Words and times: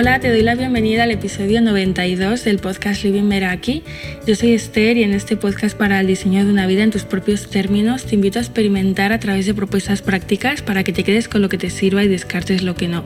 Hola, 0.00 0.18
te 0.18 0.30
doy 0.30 0.40
la 0.40 0.54
bienvenida 0.54 1.02
al 1.02 1.10
episodio 1.10 1.60
92 1.60 2.42
del 2.44 2.58
podcast 2.58 3.04
Living 3.04 3.24
Meraki. 3.24 3.82
Yo 4.26 4.34
soy 4.34 4.54
Esther 4.54 4.96
y 4.96 5.02
en 5.02 5.12
este 5.12 5.36
podcast 5.36 5.76
para 5.76 6.00
el 6.00 6.06
diseño 6.06 6.42
de 6.42 6.50
una 6.50 6.66
vida 6.66 6.84
en 6.84 6.90
tus 6.90 7.04
propios 7.04 7.50
términos 7.50 8.06
te 8.06 8.14
invito 8.14 8.38
a 8.38 8.42
experimentar 8.42 9.12
a 9.12 9.20
través 9.20 9.44
de 9.44 9.52
propuestas 9.52 10.00
prácticas 10.00 10.62
para 10.62 10.84
que 10.84 10.94
te 10.94 11.04
quedes 11.04 11.28
con 11.28 11.42
lo 11.42 11.50
que 11.50 11.58
te 11.58 11.68
sirva 11.68 12.02
y 12.02 12.08
descartes 12.08 12.62
lo 12.62 12.76
que 12.76 12.88
no. 12.88 13.04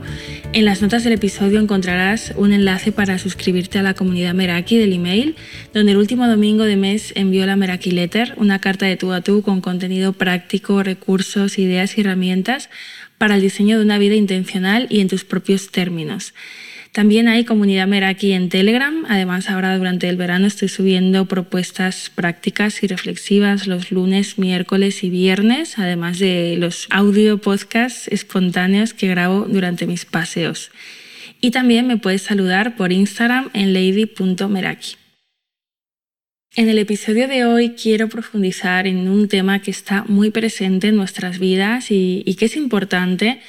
En 0.53 0.63
las 0.63 0.81
notas 0.81 1.03
del 1.03 1.11
episodio 1.11 1.59
encontrarás 1.59 2.31
un 2.37 2.53
enlace 2.53 2.93
para 2.93 3.17
suscribirte 3.17 3.77
a 3.77 3.83
la 3.83 3.93
comunidad 3.93 4.33
Meraki 4.33 4.77
del 4.77 4.93
email, 4.93 5.35
donde 5.73 5.91
el 5.91 5.97
último 5.97 6.29
domingo 6.29 6.63
de 6.63 6.77
mes 6.77 7.11
envío 7.17 7.45
la 7.45 7.57
Meraki 7.57 7.91
Letter, 7.91 8.35
una 8.37 8.59
carta 8.59 8.85
de 8.85 8.95
tú 8.95 9.11
a 9.11 9.19
tú 9.19 9.41
con 9.41 9.59
contenido 9.59 10.13
práctico, 10.13 10.81
recursos, 10.81 11.59
ideas 11.59 11.97
y 11.97 12.01
herramientas 12.01 12.69
para 13.17 13.35
el 13.35 13.41
diseño 13.41 13.79
de 13.79 13.83
una 13.83 13.97
vida 13.97 14.15
intencional 14.15 14.87
y 14.89 15.01
en 15.01 15.09
tus 15.09 15.25
propios 15.25 15.71
términos. 15.71 16.33
También 16.95 17.27
hay 17.27 17.43
comunidad 17.43 17.87
Meraki 17.87 18.31
en 18.31 18.47
Telegram. 18.47 19.03
Además, 19.09 19.49
ahora 19.49 19.77
durante 19.77 20.07
el 20.07 20.15
verano 20.15 20.47
estoy 20.47 20.69
subiendo 20.69 21.25
propuestas 21.25 22.09
prácticas 22.15 22.81
y 22.83 22.87
reflexivas 22.87 23.67
los 23.67 23.91
lunes, 23.91 24.39
miércoles 24.39 25.03
y 25.03 25.09
viernes, 25.09 25.77
además 25.77 26.19
de 26.19 26.55
los 26.57 26.87
audio 26.91 27.37
podcasts 27.41 28.07
espontáneos 28.07 28.93
que 28.93 29.09
grabo 29.09 29.41
durante 29.41 29.87
mis 29.87 30.05
paseos. 30.05 30.71
Y 31.41 31.51
también 31.51 31.85
me 31.85 31.97
puedes 31.97 32.21
saludar 32.21 32.77
por 32.77 32.93
Instagram 32.93 33.49
en 33.53 33.73
lady.meraki. 33.73 34.95
En 36.55 36.69
el 36.69 36.79
episodio 36.79 37.27
de 37.27 37.43
hoy 37.43 37.71
quiero 37.71 38.07
profundizar 38.07 38.87
en 38.87 39.09
un 39.09 39.27
tema 39.27 39.61
que 39.61 39.71
está 39.71 40.05
muy 40.07 40.29
presente 40.29 40.87
en 40.87 40.95
nuestras 40.95 41.39
vidas 41.39 41.91
y, 41.91 42.23
y 42.25 42.35
que 42.35 42.45
es 42.45 42.55
importante 42.55 43.41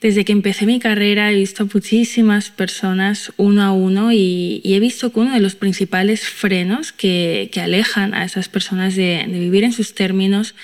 desde 0.00 0.24
que 0.24 0.32
empecé 0.32 0.64
mi 0.64 0.78
carrera 0.78 1.32
he 1.32 1.34
visto 1.34 1.68
muchísimas 1.72 2.50
personas 2.50 3.32
uno 3.36 3.62
a 3.62 3.72
uno 3.72 4.12
y, 4.12 4.60
he 4.64 4.80
visto 4.80 5.12
que 5.12 5.20
uno 5.20 5.34
de 5.34 5.40
los 5.40 5.54
principales 5.56 6.26
frenos 6.28 6.92
que, 6.92 7.50
alejan 7.60 8.14
a 8.14 8.24
esas 8.24 8.48
personas 8.48 8.94
de 8.94 9.26
vivir 9.26 9.64
en 9.64 9.72
sus 9.72 9.94
términos 9.94 10.54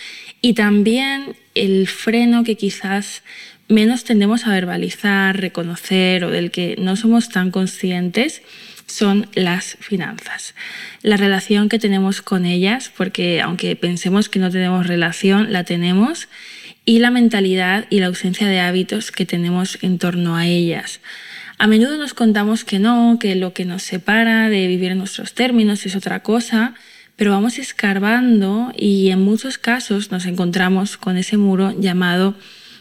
y 0.40 0.52
también 0.52 1.36
el 1.54 1.88
freno 1.88 2.44
que 2.44 2.56
quizás 2.56 3.22
menos 3.68 4.04
tendemos 4.04 4.46
a 4.46 4.50
verbalizar, 4.50 5.40
reconocer 5.40 6.24
o 6.24 6.30
del 6.30 6.50
que 6.50 6.76
no 6.78 6.96
somos 6.96 7.30
tan 7.30 7.50
conscientes 7.50 8.42
son 8.86 9.26
las 9.34 9.78
finanzas. 9.80 10.54
La 11.02 11.16
relación 11.16 11.68
que 11.68 11.78
tenemos 11.78 12.20
con 12.20 12.44
ellas, 12.44 12.92
porque 12.94 13.40
aunque 13.40 13.74
pensemos 13.76 14.28
que 14.28 14.38
no 14.38 14.50
tenemos 14.50 14.86
relación, 14.86 15.52
la 15.52 15.64
tenemos 15.64 16.28
y 16.84 16.98
la 16.98 17.10
mentalidad 17.10 17.86
y 17.90 18.00
la 18.00 18.06
ausencia 18.06 18.46
de 18.46 18.60
hábitos 18.60 19.10
que 19.10 19.26
tenemos 19.26 19.78
en 19.82 19.98
torno 19.98 20.36
a 20.36 20.46
ellas. 20.46 21.00
A 21.58 21.66
menudo 21.66 21.96
nos 21.96 22.14
contamos 22.14 22.64
que 22.64 22.78
no, 22.78 23.18
que 23.20 23.34
lo 23.36 23.52
que 23.52 23.64
nos 23.64 23.82
separa 23.82 24.48
de 24.48 24.66
vivir 24.66 24.92
en 24.92 24.98
nuestros 24.98 25.34
términos 25.34 25.86
es 25.86 25.96
otra 25.96 26.20
cosa, 26.20 26.74
pero 27.16 27.30
vamos 27.30 27.58
escarbando 27.58 28.72
y 28.76 29.10
en 29.10 29.22
muchos 29.22 29.56
casos 29.56 30.10
nos 30.10 30.26
encontramos 30.26 30.96
con 30.96 31.16
ese 31.16 31.36
muro 31.36 31.72
llamado 31.78 32.34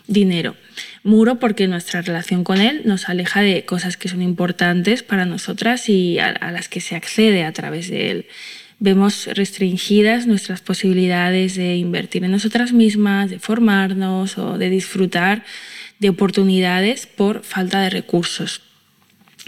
dinero. 0.08 0.56
Muro 1.04 1.40
porque 1.40 1.68
nuestra 1.68 2.02
relación 2.02 2.44
con 2.44 2.60
él 2.60 2.82
nos 2.86 3.10
aleja 3.10 3.42
de 3.42 3.64
cosas 3.64 3.96
que 3.96 4.10
son 4.10 4.22
importantes 4.22 5.04
para 5.04 5.26
nosotras 5.26 5.88
y 5.88 6.20
a, 6.20 6.30
a 6.30 6.52
las 6.52 6.68
que 6.68 6.82
se 6.82 6.96
accede 6.96 7.46
a 7.46 7.54
través 7.54 7.90
de 7.90 8.12
él 8.12 8.26
vemos 8.84 9.28
restringidas 9.28 10.28
nuestras 10.28 10.60
posibilidades 10.60 11.56
de 11.56 11.78
invertir 11.78 12.26
en 12.26 12.32
nosotras 12.32 12.74
mismas, 12.74 13.30
de 13.30 13.40
formarnos 13.40 14.38
o 14.38 14.58
de 14.58 14.70
disfrutar 14.70 15.46
de 16.00 16.10
oportunidades 16.10 17.08
por 17.08 17.44
falta 17.44 17.80
de 17.80 17.90
recursos. 17.90 18.62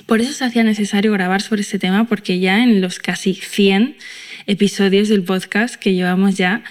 Por 0.06 0.22
eso 0.22 0.31
se 0.31 0.45
hacía 0.45 0.63
necesario 0.63 1.12
grabar 1.12 1.41
sobre 1.41 1.63
este 1.63 1.79
tema 1.79 2.06
porque 2.06 2.40
ya 2.40 2.63
en 2.63 2.79
los 2.79 3.00
casi 3.00 3.34
100 3.34 3.97
episodios 4.47 5.09
del 5.09 5.24
podcast 5.24 5.75
que 5.75 5.94
llevamos 5.94 6.35
ya, 6.35 6.63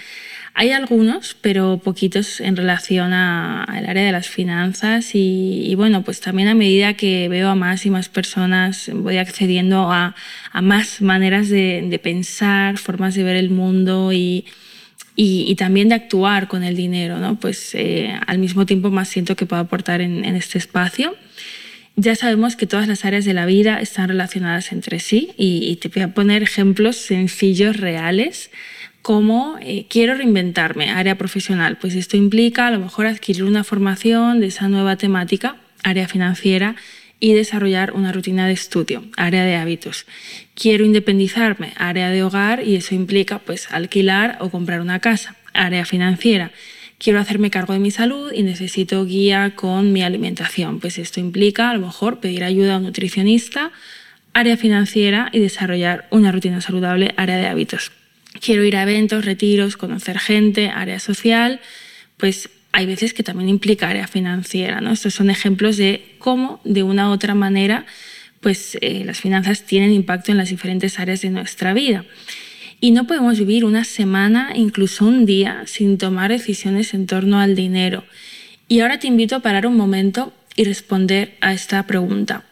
hay 0.56 0.70
algunos, 0.70 1.36
pero 1.40 1.78
poquitos 1.82 2.40
en 2.40 2.56
relación 2.56 3.12
al 3.12 3.86
área 3.86 4.04
de 4.04 4.12
las 4.12 4.28
finanzas 4.28 5.10
y, 5.14 5.74
bueno, 5.74 6.02
pues 6.02 6.20
también 6.20 6.46
a 6.46 6.54
medida 6.54 6.94
que 6.94 7.28
veo 7.28 7.48
a 7.48 7.56
más 7.56 7.84
y 7.86 7.90
más 7.90 8.08
personas 8.08 8.88
voy 8.94 9.16
accediendo 9.16 9.90
a, 9.90 10.14
más 10.62 11.00
maneras 11.00 11.48
de, 11.48 12.00
pensar, 12.00 12.78
formas 12.78 13.16
de 13.16 13.24
ver 13.24 13.34
el 13.34 13.50
mundo 13.50 14.12
y, 14.12 14.46
también 15.58 15.88
de 15.88 15.96
actuar 15.96 16.46
con 16.46 16.62
el 16.62 16.76
dinero, 16.76 17.18
¿no? 17.18 17.34
Pues 17.40 17.74
eh, 17.74 18.14
al 18.24 18.38
mismo 18.38 18.64
tiempo 18.64 18.90
más 18.90 19.08
siento 19.08 19.34
que 19.34 19.46
puedo 19.46 19.62
aportar 19.62 20.00
en, 20.00 20.24
en 20.24 20.36
este 20.36 20.58
espacio. 20.58 21.16
Ya 21.96 22.14
sabemos 22.16 22.54
que 22.54 22.66
todas 22.66 22.86
las 22.86 23.04
áreas 23.04 23.24
de 23.24 23.34
la 23.34 23.46
vida 23.46 23.80
están 23.80 24.08
relacionadas 24.08 24.70
entre 24.70 25.00
sí 25.00 25.32
y, 25.36 25.76
te 25.76 25.88
voy 25.88 26.02
a 26.02 26.14
poner 26.14 26.44
ejemplos 26.44 26.96
sencillos, 26.96 27.76
reales 27.76 28.50
como 29.04 29.58
eh, 29.60 29.84
quiero 29.90 30.14
reinventarme, 30.14 30.88
área 30.88 31.18
profesional. 31.18 31.76
Pues 31.76 31.94
esto 31.94 32.16
implica 32.16 32.68
a 32.68 32.70
lo 32.70 32.80
mejor 32.80 33.04
adquirir 33.04 33.44
una 33.44 33.62
formación 33.62 34.40
de 34.40 34.46
esa 34.46 34.66
nueva 34.68 34.96
temática, 34.96 35.56
área 35.82 36.08
financiera, 36.08 36.74
y 37.20 37.34
desarrollar 37.34 37.92
una 37.92 38.12
rutina 38.12 38.46
de 38.46 38.54
estudio, 38.54 39.04
área 39.18 39.44
de 39.44 39.56
hábitos. 39.56 40.06
Quiero 40.54 40.86
independizarme, 40.86 41.74
área 41.76 42.08
de 42.08 42.22
hogar, 42.22 42.66
y 42.66 42.76
eso 42.76 42.94
implica 42.94 43.40
pues 43.40 43.70
alquilar 43.70 44.38
o 44.40 44.48
comprar 44.48 44.80
una 44.80 45.00
casa, 45.00 45.36
área 45.52 45.84
financiera. 45.84 46.50
Quiero 46.96 47.20
hacerme 47.20 47.50
cargo 47.50 47.74
de 47.74 47.80
mi 47.80 47.90
salud 47.90 48.32
y 48.32 48.42
necesito 48.42 49.04
guía 49.04 49.52
con 49.54 49.92
mi 49.92 50.02
alimentación. 50.02 50.80
Pues 50.80 50.96
esto 50.96 51.20
implica 51.20 51.68
a 51.68 51.74
lo 51.74 51.84
mejor 51.86 52.20
pedir 52.20 52.42
ayuda 52.42 52.76
a 52.76 52.78
un 52.78 52.84
nutricionista, 52.84 53.70
área 54.32 54.56
financiera 54.56 55.28
y 55.30 55.40
desarrollar 55.40 56.08
una 56.10 56.32
rutina 56.32 56.62
saludable, 56.62 57.12
área 57.18 57.36
de 57.36 57.48
hábitos 57.48 57.92
quiero 58.40 58.64
ir 58.64 58.76
a 58.76 58.82
eventos, 58.82 59.24
retiros, 59.24 59.76
conocer 59.76 60.18
gente, 60.18 60.68
área 60.68 60.98
social, 60.98 61.60
pues 62.16 62.50
hay 62.72 62.86
veces 62.86 63.14
que 63.14 63.22
también 63.22 63.48
implica 63.48 63.88
área 63.88 64.06
financiera. 64.06 64.80
¿no? 64.80 64.92
Estos 64.92 65.14
son 65.14 65.30
ejemplos 65.30 65.76
de 65.76 66.16
cómo, 66.18 66.60
de 66.64 66.82
una 66.82 67.08
u 67.08 67.12
otra 67.12 67.34
manera, 67.34 67.86
pues 68.40 68.76
eh, 68.80 69.04
las 69.04 69.20
finanzas 69.20 69.62
tienen 69.62 69.92
impacto 69.92 70.32
en 70.32 70.38
las 70.38 70.50
diferentes 70.50 70.98
áreas 70.98 71.22
de 71.22 71.30
nuestra 71.30 71.72
vida. 71.72 72.04
Y 72.80 72.90
no 72.90 73.06
podemos 73.06 73.38
vivir 73.38 73.64
una 73.64 73.84
semana, 73.84 74.52
incluso 74.54 75.06
un 75.06 75.24
día, 75.24 75.62
sin 75.66 75.96
tomar 75.96 76.30
decisiones 76.30 76.92
en 76.92 77.06
torno 77.06 77.38
al 77.40 77.54
dinero. 77.54 78.04
Y 78.68 78.80
ahora 78.80 78.98
te 78.98 79.06
invito 79.06 79.36
a 79.36 79.40
parar 79.40 79.66
un 79.66 79.76
momento 79.76 80.32
y 80.56 80.64
responder 80.64 81.36
a 81.40 81.54
esta 81.54 81.86
pregunta. 81.86 82.44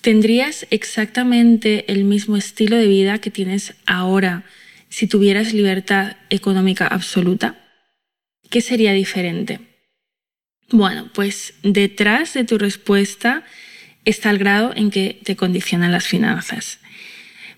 ¿Tendrías 0.00 0.66
exactamente 0.70 1.90
el 1.92 2.04
mismo 2.04 2.36
estilo 2.36 2.76
de 2.76 2.86
vida 2.86 3.18
que 3.18 3.30
tienes 3.30 3.74
ahora 3.86 4.44
si 4.94 5.08
tuvieras 5.08 5.52
libertad 5.52 6.18
económica 6.30 6.86
absoluta? 6.86 7.56
¿Qué 8.48 8.60
sería 8.60 8.92
diferente? 8.92 9.58
Bueno, 10.70 11.10
pues 11.12 11.54
detrás 11.64 12.32
de 12.34 12.44
tu 12.44 12.58
respuesta 12.58 13.42
está 14.04 14.30
el 14.30 14.38
grado 14.38 14.72
en 14.76 14.92
que 14.92 15.18
te 15.24 15.34
condicionan 15.34 15.90
las 15.90 16.06
finanzas. 16.06 16.78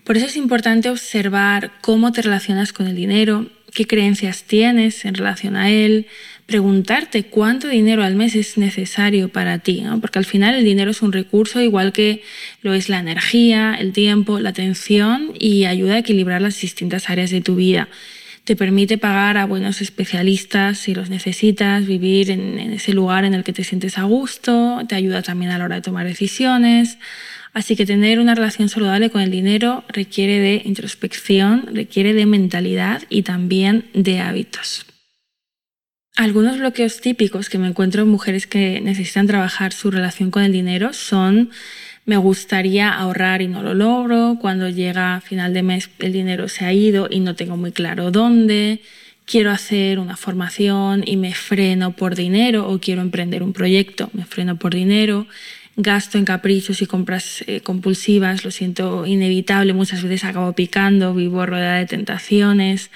Por 0.03 0.17
eso 0.17 0.25
es 0.25 0.35
importante 0.35 0.89
observar 0.89 1.73
cómo 1.81 2.11
te 2.11 2.23
relacionas 2.23 2.73
con 2.73 2.87
el 2.87 2.95
dinero, 2.95 3.51
qué 3.73 3.85
creencias 3.85 4.43
tienes 4.43 5.05
en 5.05 5.15
relación 5.15 5.55
a 5.55 5.69
él, 5.69 6.07
preguntarte 6.45 7.23
cuánto 7.23 7.67
dinero 7.67 8.03
al 8.03 8.15
mes 8.15 8.35
es 8.35 8.57
necesario 8.57 9.29
para 9.29 9.59
ti, 9.59 9.83
porque 10.01 10.19
al 10.19 10.25
final 10.25 10.55
el 10.55 10.63
dinero 10.63 10.91
es 10.91 11.01
un 11.01 11.11
recurso 11.11 11.59
igual 11.61 11.91
que 11.91 12.21
lo 12.61 12.73
es 12.73 12.87
la 12.87 12.99
energía, 12.99 13.75
el 13.77 13.91
tiempo, 13.91 14.39
la 14.39 14.49
atención 14.49 15.33
y 15.37 15.65
ayuda 15.65 15.95
a 15.95 15.99
equilibrar 15.99 16.41
las 16.41 16.59
distintas 16.59 17.09
áreas 17.09 17.31
de 17.31 17.41
tu 17.41 17.55
vida. 17.55 17.89
Te 18.47 18.55
permite 18.55 18.97
pagar 18.97 19.35
a 19.35 19.45
buenos 19.45 19.81
especialistas 19.81 20.77
si 20.77 20.95
los 20.95 21.09
necesitas, 21.09 21.85
vivir 21.85 22.31
en, 22.31 22.59
en 22.59 22.71
ese 22.71 22.93
lugar 22.93 23.25
en 23.25 23.33
el 23.33 23.43
que 23.43 23.51
te 23.51 23.65
sientes 23.65 23.97
a 23.97 24.03
gusto, 24.03 24.79
te 24.87 24.95
ayuda 24.95 25.21
también 25.21 25.51
a 25.51 25.57
la 25.57 25.65
hora 25.65 25.75
de 25.75 25.81
tomar 25.81 26.05
decisiones. 26.05 26.97
Así 27.51 27.75
que 27.75 27.85
tener 27.85 28.19
una 28.19 28.35
relación 28.35 28.69
saludable 28.69 29.09
con 29.09 29.19
el 29.19 29.31
dinero 29.31 29.83
requiere 29.89 30.39
de 30.39 30.61
introspección, 30.63 31.65
requiere 31.73 32.13
de 32.13 32.25
mentalidad 32.25 33.03
y 33.09 33.23
también 33.23 33.89
de 33.93 34.21
hábitos. 34.21 34.85
Algunos 36.15 36.57
bloqueos 36.57 37.01
típicos 37.01 37.49
que 37.49 37.57
me 37.57 37.67
encuentro 37.67 38.03
en 38.03 38.07
mujeres 38.07 38.47
que 38.47 38.79
necesitan 38.79 39.27
trabajar 39.27 39.73
su 39.73 39.91
relación 39.91 40.31
con 40.31 40.43
el 40.43 40.53
dinero 40.53 40.93
son 40.93 41.49
me 42.07 42.15
gustaría 42.15 42.89
ahorrar 42.93 43.41
y 43.41 43.49
no 43.49 43.61
lo 43.61 43.73
logro, 43.73 44.37
cuando 44.39 44.69
llega 44.69 45.19
final 45.19 45.53
de 45.53 45.61
mes 45.61 45.89
el 45.99 46.13
dinero 46.13 46.47
se 46.47 46.63
ha 46.63 46.71
ido 46.71 47.07
y 47.11 47.19
no 47.19 47.35
tengo 47.35 47.57
muy 47.57 47.73
claro 47.73 48.11
dónde, 48.11 48.79
quiero 49.25 49.51
hacer 49.51 49.99
una 49.99 50.15
formación 50.15 51.03
y 51.05 51.17
me 51.17 51.33
freno 51.33 51.91
por 51.91 52.15
dinero 52.15 52.69
o 52.69 52.79
quiero 52.79 53.01
emprender 53.01 53.43
un 53.43 53.51
proyecto, 53.51 54.09
me 54.13 54.23
freno 54.23 54.55
por 54.55 54.73
dinero, 54.73 55.27
gasto 55.77 56.17
en 56.17 56.25
caprichos 56.25 56.81
y 56.81 56.87
compras 56.87 57.43
eh, 57.45 57.61
compulsivas, 57.61 58.43
lo 58.43 58.51
siento 58.51 59.05
inevitable, 59.05 59.73
muchas 59.73 60.01
veces 60.01 60.25
acabo 60.25 60.51
picando, 60.53 61.13
vivo 61.13 61.45
rodeada 61.45 61.77
de 61.77 61.85
tentaciones, 61.85 62.89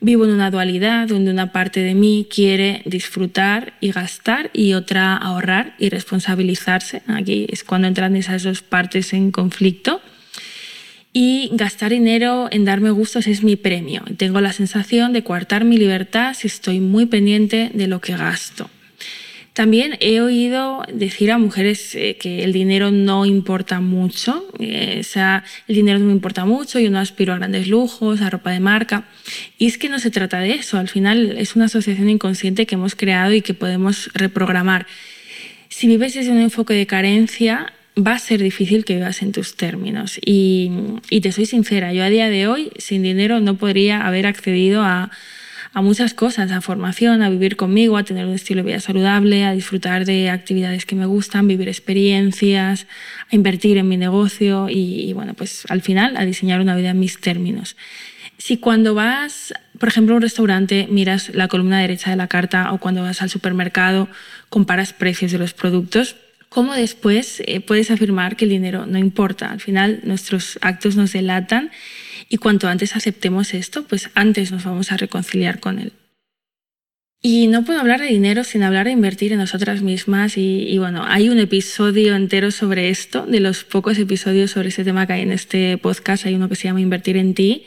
vivo 0.00 0.26
en 0.26 0.32
una 0.32 0.50
dualidad 0.50 1.08
donde 1.08 1.30
una 1.30 1.50
parte 1.50 1.80
de 1.80 1.94
mí 1.94 2.26
quiere 2.32 2.82
disfrutar 2.84 3.72
y 3.80 3.90
gastar 3.90 4.50
y 4.52 4.74
otra 4.74 5.16
ahorrar 5.16 5.74
y 5.78 5.88
responsabilizarse. 5.88 7.02
Aquí 7.06 7.46
es 7.48 7.64
cuando 7.64 7.88
entran 7.88 8.14
esas 8.16 8.42
dos 8.42 8.62
partes 8.62 9.14
en 9.14 9.32
conflicto. 9.32 10.00
Y 11.18 11.48
gastar 11.54 11.92
dinero 11.92 12.48
en 12.50 12.66
darme 12.66 12.90
gustos 12.90 13.26
es 13.26 13.42
mi 13.42 13.56
premio. 13.56 14.02
Tengo 14.18 14.42
la 14.42 14.52
sensación 14.52 15.14
de 15.14 15.24
coartar 15.24 15.64
mi 15.64 15.78
libertad 15.78 16.34
si 16.34 16.46
estoy 16.46 16.78
muy 16.78 17.06
pendiente 17.06 17.70
de 17.72 17.86
lo 17.86 18.02
que 18.02 18.14
gasto. 18.14 18.68
También 19.56 19.96
he 20.00 20.20
oído 20.20 20.82
decir 20.92 21.32
a 21.32 21.38
mujeres 21.38 21.94
eh, 21.94 22.18
que 22.20 22.44
el 22.44 22.52
dinero 22.52 22.90
no 22.90 23.24
importa 23.24 23.80
mucho, 23.80 24.46
eh, 24.58 24.98
o 25.00 25.02
sea, 25.02 25.44
el 25.66 25.76
dinero 25.76 25.98
no 25.98 26.04
me 26.04 26.12
importa 26.12 26.44
mucho, 26.44 26.78
yo 26.78 26.90
no 26.90 26.98
aspiro 26.98 27.32
a 27.32 27.38
grandes 27.38 27.66
lujos, 27.66 28.20
a 28.20 28.28
ropa 28.28 28.50
de 28.50 28.60
marca. 28.60 29.08
Y 29.56 29.66
es 29.66 29.78
que 29.78 29.88
no 29.88 29.98
se 29.98 30.10
trata 30.10 30.40
de 30.40 30.50
eso, 30.50 30.76
al 30.76 30.90
final 30.90 31.38
es 31.38 31.56
una 31.56 31.64
asociación 31.64 32.10
inconsciente 32.10 32.66
que 32.66 32.74
hemos 32.74 32.94
creado 32.94 33.32
y 33.32 33.40
que 33.40 33.54
podemos 33.54 34.10
reprogramar. 34.12 34.86
Si 35.70 35.86
vives 35.86 36.12
desde 36.12 36.32
un 36.32 36.40
enfoque 36.40 36.74
de 36.74 36.86
carencia, 36.86 37.72
va 37.96 38.12
a 38.12 38.18
ser 38.18 38.42
difícil 38.42 38.84
que 38.84 38.96
vivas 38.96 39.22
en 39.22 39.32
tus 39.32 39.56
términos. 39.56 40.20
Y, 40.22 40.70
y 41.08 41.22
te 41.22 41.32
soy 41.32 41.46
sincera, 41.46 41.94
yo 41.94 42.04
a 42.04 42.10
día 42.10 42.28
de 42.28 42.46
hoy 42.46 42.72
sin 42.76 43.02
dinero 43.02 43.40
no 43.40 43.56
podría 43.56 44.06
haber 44.06 44.26
accedido 44.26 44.82
a 44.82 45.10
a 45.76 45.82
muchas 45.82 46.14
cosas, 46.14 46.52
a 46.52 46.62
formación, 46.62 47.20
a 47.20 47.28
vivir 47.28 47.56
conmigo, 47.56 47.98
a 47.98 48.02
tener 48.02 48.24
un 48.24 48.32
estilo 48.32 48.62
de 48.62 48.68
vida 48.68 48.80
saludable, 48.80 49.44
a 49.44 49.52
disfrutar 49.52 50.06
de 50.06 50.30
actividades 50.30 50.86
que 50.86 50.96
me 50.96 51.04
gustan, 51.04 51.46
vivir 51.46 51.68
experiencias, 51.68 52.86
a 53.30 53.36
invertir 53.36 53.76
en 53.76 53.86
mi 53.86 53.98
negocio 53.98 54.68
y, 54.70 55.12
bueno, 55.12 55.34
pues 55.34 55.66
al 55.68 55.82
final 55.82 56.16
a 56.16 56.24
diseñar 56.24 56.62
una 56.62 56.74
vida 56.76 56.92
en 56.92 56.98
mis 56.98 57.20
términos. 57.20 57.76
Si 58.38 58.56
cuando 58.56 58.94
vas, 58.94 59.52
por 59.78 59.90
ejemplo, 59.90 60.14
a 60.14 60.16
un 60.16 60.22
restaurante, 60.22 60.88
miras 60.90 61.34
la 61.34 61.46
columna 61.46 61.78
derecha 61.78 62.08
de 62.08 62.16
la 62.16 62.26
carta 62.26 62.72
o 62.72 62.78
cuando 62.78 63.02
vas 63.02 63.20
al 63.20 63.28
supermercado, 63.28 64.08
comparas 64.48 64.94
precios 64.94 65.30
de 65.30 65.36
los 65.36 65.52
productos, 65.52 66.16
¿cómo 66.48 66.72
después 66.72 67.42
eh, 67.44 67.60
puedes 67.60 67.90
afirmar 67.90 68.36
que 68.36 68.46
el 68.46 68.50
dinero 68.50 68.86
no 68.86 68.96
importa? 68.96 69.50
Al 69.50 69.60
final 69.60 70.00
nuestros 70.04 70.58
actos 70.62 70.96
nos 70.96 71.12
delatan 71.12 71.70
y 72.28 72.38
cuanto 72.38 72.68
antes 72.68 72.96
aceptemos 72.96 73.54
esto, 73.54 73.84
pues 73.84 74.10
antes 74.14 74.50
nos 74.52 74.64
vamos 74.64 74.90
a 74.92 74.96
reconciliar 74.96 75.60
con 75.60 75.78
él. 75.78 75.92
Y 77.22 77.46
no 77.46 77.64
puedo 77.64 77.80
hablar 77.80 78.00
de 78.00 78.06
dinero 78.06 78.44
sin 78.44 78.62
hablar 78.62 78.86
de 78.86 78.92
invertir 78.92 79.32
en 79.32 79.38
nosotras 79.38 79.82
mismas. 79.82 80.36
Y, 80.36 80.76
bueno, 80.78 81.04
hay 81.06 81.28
un 81.28 81.38
episodio 81.38 82.14
entero 82.14 82.50
sobre 82.50 82.88
esto, 82.90 83.26
de 83.26 83.40
los 83.40 83.64
pocos 83.64 83.98
episodios 83.98 84.52
sobre 84.52 84.68
este 84.68 84.84
tema 84.84 85.06
que 85.06 85.14
hay 85.14 85.22
en 85.22 85.32
este 85.32 85.78
podcast. 85.78 86.26
Hay 86.26 86.34
uno 86.34 86.48
que 86.48 86.56
se 86.56 86.64
llama 86.64 86.80
Invertir 86.80 87.16
en 87.16 87.34
ti. 87.34 87.64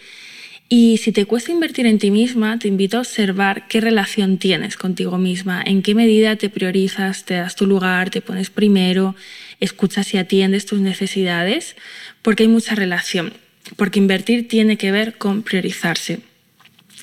Y 0.69 0.97
si 0.97 1.11
te 1.11 1.25
cuesta 1.25 1.51
invertir 1.51 1.88
en 1.88 1.97
ti 1.97 2.11
misma, 2.11 2.59
te 2.59 2.67
invito 2.67 2.97
a 2.97 3.00
observar 3.00 3.67
qué 3.67 3.81
relación 3.81 4.38
tienes 4.38 4.77
contigo 4.77 5.17
misma, 5.17 5.63
en 5.65 5.81
qué 5.81 5.95
medida 5.95 6.35
te 6.35 6.50
priorizas, 6.50 7.25
te 7.25 7.33
das 7.33 7.56
tu 7.56 7.65
lugar, 7.65 8.11
te 8.11 8.21
pones 8.21 8.51
primero, 8.51 9.15
escuchas 9.59 10.13
y 10.13 10.19
atiendes 10.19 10.67
tus 10.67 10.79
necesidades, 10.79 11.75
porque 12.21 12.44
hay 12.44 12.50
mucha 12.50 12.75
relación 12.75 13.33
porque 13.75 14.00
invertir 14.00 14.47
tiene 14.47 14.77
que 14.77 14.91
ver 14.91 15.17
con 15.17 15.44
priorizarse. 15.44 16.19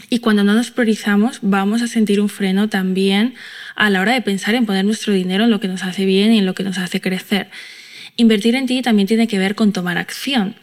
Y 0.08 0.18
cuando 0.20 0.44
no 0.44 0.54
nos 0.54 0.70
priorizamos, 0.70 1.38
vamos 1.42 1.82
a 1.82 1.88
sentir 1.88 2.20
un 2.20 2.28
freno 2.28 2.68
también 2.68 3.34
a 3.74 3.90
la 3.90 4.00
hora 4.00 4.12
de 4.12 4.22
pensar 4.22 4.54
en 4.54 4.66
poner 4.66 4.84
nuestro 4.84 5.12
dinero 5.12 5.44
en 5.44 5.50
lo 5.50 5.60
que 5.60 5.68
nos 5.68 5.82
hace 5.82 6.04
bien 6.04 6.32
y 6.32 6.38
en 6.38 6.46
lo 6.46 6.54
que 6.54 6.62
nos 6.62 6.78
hace 6.78 7.00
crecer. 7.00 7.48
Invertir 8.16 8.54
en 8.54 8.66
ti 8.66 8.82
también 8.82 9.08
tiene 9.08 9.26
que 9.26 9.38
ver 9.38 9.54
con 9.54 9.72
tomar 9.72 9.98
acción. 9.98 10.54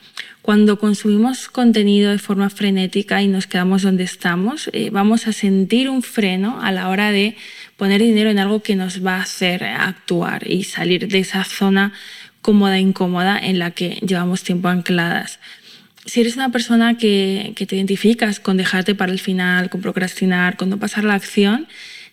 Cuando 0.41 0.77
consumimos 0.79 1.47
contenido 1.47 2.11
de 2.11 2.19
forma 2.19 2.49
frenética 2.49 3.21
y 3.21 3.27
nos 3.27 3.47
quedamos 3.47 3.81
donde 3.81 4.03
estamos, 4.03 4.69
eh, 4.73 4.89
vamos 4.91 5.27
a 5.27 5.33
sentir 5.33 5.89
un 5.89 6.03
freno 6.03 6.61
a 6.61 6.71
la 6.71 6.89
hora 6.89 7.11
de 7.11 7.37
poner 7.77 8.01
dinero 8.01 8.29
en 8.29 8.39
algo 8.39 8.61
que 8.61 8.75
nos 8.75 9.05
va 9.05 9.17
a 9.17 9.21
hacer 9.21 9.63
actuar 9.63 10.49
y 10.49 10.63
salir 10.63 11.07
de 11.07 11.19
esa 11.19 11.43
zona 11.43 11.93
cómoda 12.41 12.79
incómoda 12.79 13.39
en 13.39 13.59
la 13.59 13.71
que 13.71 13.99
llevamos 14.05 14.43
tiempo 14.43 14.67
ancladas 14.67 15.39
si 16.05 16.21
eres 16.21 16.35
una 16.35 16.49
persona 16.49 16.97
que, 16.97 17.53
te 17.55 17.75
identificas 17.75 18.39
con 18.39 18.57
dejarte 18.57 18.95
para 18.95 19.11
el 19.11 19.19
final, 19.19 19.69
con 19.69 19.81
procrastinar, 19.81 20.57
con 20.57 20.69
no 20.69 20.77
pasar 20.77 21.03
la 21.03 21.13
acción, 21.13 21.67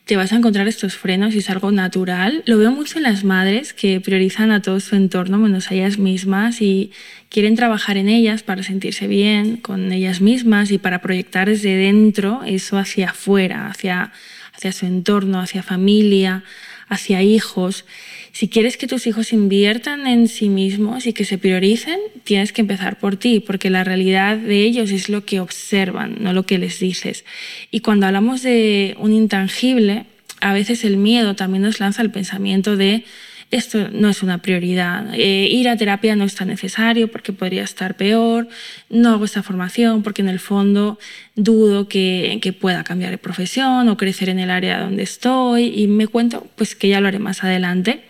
te 0.05 0.17
vas 0.17 0.33
a 0.33 0.37
encontrar 0.37 0.67
estos 0.67 0.97
frenos 0.97 1.35
y 1.35 1.39
es 1.39 1.51
algo 1.51 1.71
natural. 1.71 2.43
Lo 2.47 2.59
veo 2.59 2.73
mucho 2.73 2.99
en 2.99 3.05
las 3.05 3.23
madres 3.23 3.73
que 3.73 4.01
priorizan 4.01 4.51
a 4.51 4.63
todo 4.63 4.81
su 4.81 4.97
entorno 4.97 5.39
menos 5.39 5.71
a 5.71 5.75
ellas 5.75 5.99
mismas 5.99 6.63
y 6.63 6.91
quieren 7.29 7.55
trabajar 7.55 7.97
en 7.97 8.09
ellas 8.09 8.43
para 8.43 8.63
sentirse 8.63 9.07
bien 9.07 9.57
con 9.57 9.93
ellas 9.93 10.21
mismas 10.21 10.71
y 10.71 10.79
para 10.79 11.01
proyectar 11.01 11.49
desde 11.49 11.77
dentro 11.77 12.43
eso 12.45 12.79
hacia 12.79 13.11
afuera, 13.11 13.69
hacia, 13.69 14.13
hacia 14.55 14.73
su 14.73 14.87
entorno, 14.87 15.41
hacia 15.41 15.63
familia, 15.63 16.43
hacia 16.91 17.23
hijos. 17.23 17.87
Si 18.33 18.49
quieres 18.49 18.77
que 18.77 18.87
tus 18.87 19.07
hijos 19.07 19.33
inviertan 19.33 20.07
en 20.07 20.29
sí 20.29 20.51
mismos 20.51 21.07
y 21.07 21.13
que 21.15 21.25
se 21.25 21.39
prioricen, 21.39 21.99
tienes 22.25 22.53
que 22.53 22.61
empezar 22.61 22.99
por 22.99 23.17
ti, 23.17 23.41
porque 23.41 23.71
la 23.71 23.83
realidad 23.83 24.37
de 24.37 24.63
ellos 24.63 24.91
es 24.91 25.09
lo 25.09 25.25
que 25.25 25.41
observan, 25.41 26.17
no 26.21 26.33
lo 26.33 26.45
que 26.45 26.59
les 26.59 26.79
dices. 26.79 27.25
Y 27.71 27.81
cuando 27.81 28.07
hablamos 28.07 28.43
de 28.43 28.95
un 28.99 29.13
intangible, 29.13 30.05
a 30.41 30.53
veces 30.53 30.85
el 30.85 30.97
miedo 30.97 31.35
también 31.35 31.63
nos 31.63 31.81
lanza 31.81 32.03
el 32.03 32.11
pensamiento 32.11 32.77
de 32.77 33.05
esto 33.51 33.89
no 33.91 34.09
es 34.09 34.23
una 34.23 34.39
prioridad. 34.39 35.13
Eh, 35.15 35.49
ir 35.51 35.69
a 35.69 35.77
terapia 35.77 36.15
no 36.15 36.25
es 36.25 36.35
tan 36.35 36.49
necesario 36.49 37.11
porque 37.11 37.33
podría 37.33 37.65
estar 37.65 37.97
peor. 37.97 38.49
No 38.89 39.11
hago 39.11 39.25
esta 39.25 39.43
formación 39.43 40.03
porque 40.03 40.23
en 40.23 40.29
el 40.29 40.39
fondo 40.39 40.99
dudo 41.35 41.89
que, 41.89 42.39
que, 42.43 42.53
pueda 42.53 42.85
cambiar 42.85 43.11
de 43.11 43.19
profesión 43.19 43.89
o 43.89 43.97
crecer 43.97 44.29
en 44.29 44.39
el 44.39 44.51
área 44.51 44.81
donde 44.81 45.03
estoy 45.03 45.73
y 45.75 45.87
me 45.87 46.07
cuento 46.07 46.47
pues 46.57 46.75
que 46.75 46.89
ya 46.89 47.01
lo 47.01 47.09
haré 47.09 47.19
más 47.19 47.43
adelante. 47.43 48.10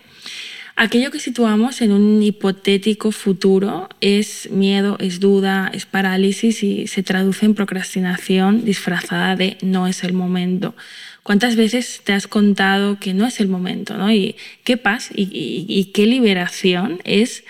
Aquello 0.83 1.11
que 1.11 1.19
situamos 1.19 1.79
en 1.81 1.91
un 1.91 2.23
hipotético 2.23 3.11
futuro 3.11 3.87
es 4.01 4.49
miedo, 4.49 4.97
es 4.99 5.19
duda, 5.19 5.69
es 5.71 5.85
parálisis 5.85 6.63
y 6.63 6.87
se 6.87 7.03
traduce 7.03 7.45
en 7.45 7.53
procrastinación 7.53 8.65
disfrazada 8.65 9.35
de 9.35 9.57
no 9.61 9.85
es 9.85 10.03
el 10.03 10.13
momento. 10.13 10.73
¿Cuántas 11.21 11.55
veces 11.55 12.01
te 12.03 12.13
has 12.13 12.25
contado 12.25 12.97
que 12.97 13.13
no 13.13 13.27
es 13.27 13.39
el 13.39 13.47
momento? 13.47 13.95
¿no? 13.95 14.11
Y 14.11 14.35
qué 14.63 14.75
paz 14.75 15.11
y, 15.13 15.91
qué 15.93 16.07
liberación 16.07 16.99
es 17.03 17.43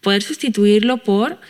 poder 0.00 0.22
sustituirlo 0.22 0.98
por 0.98 1.40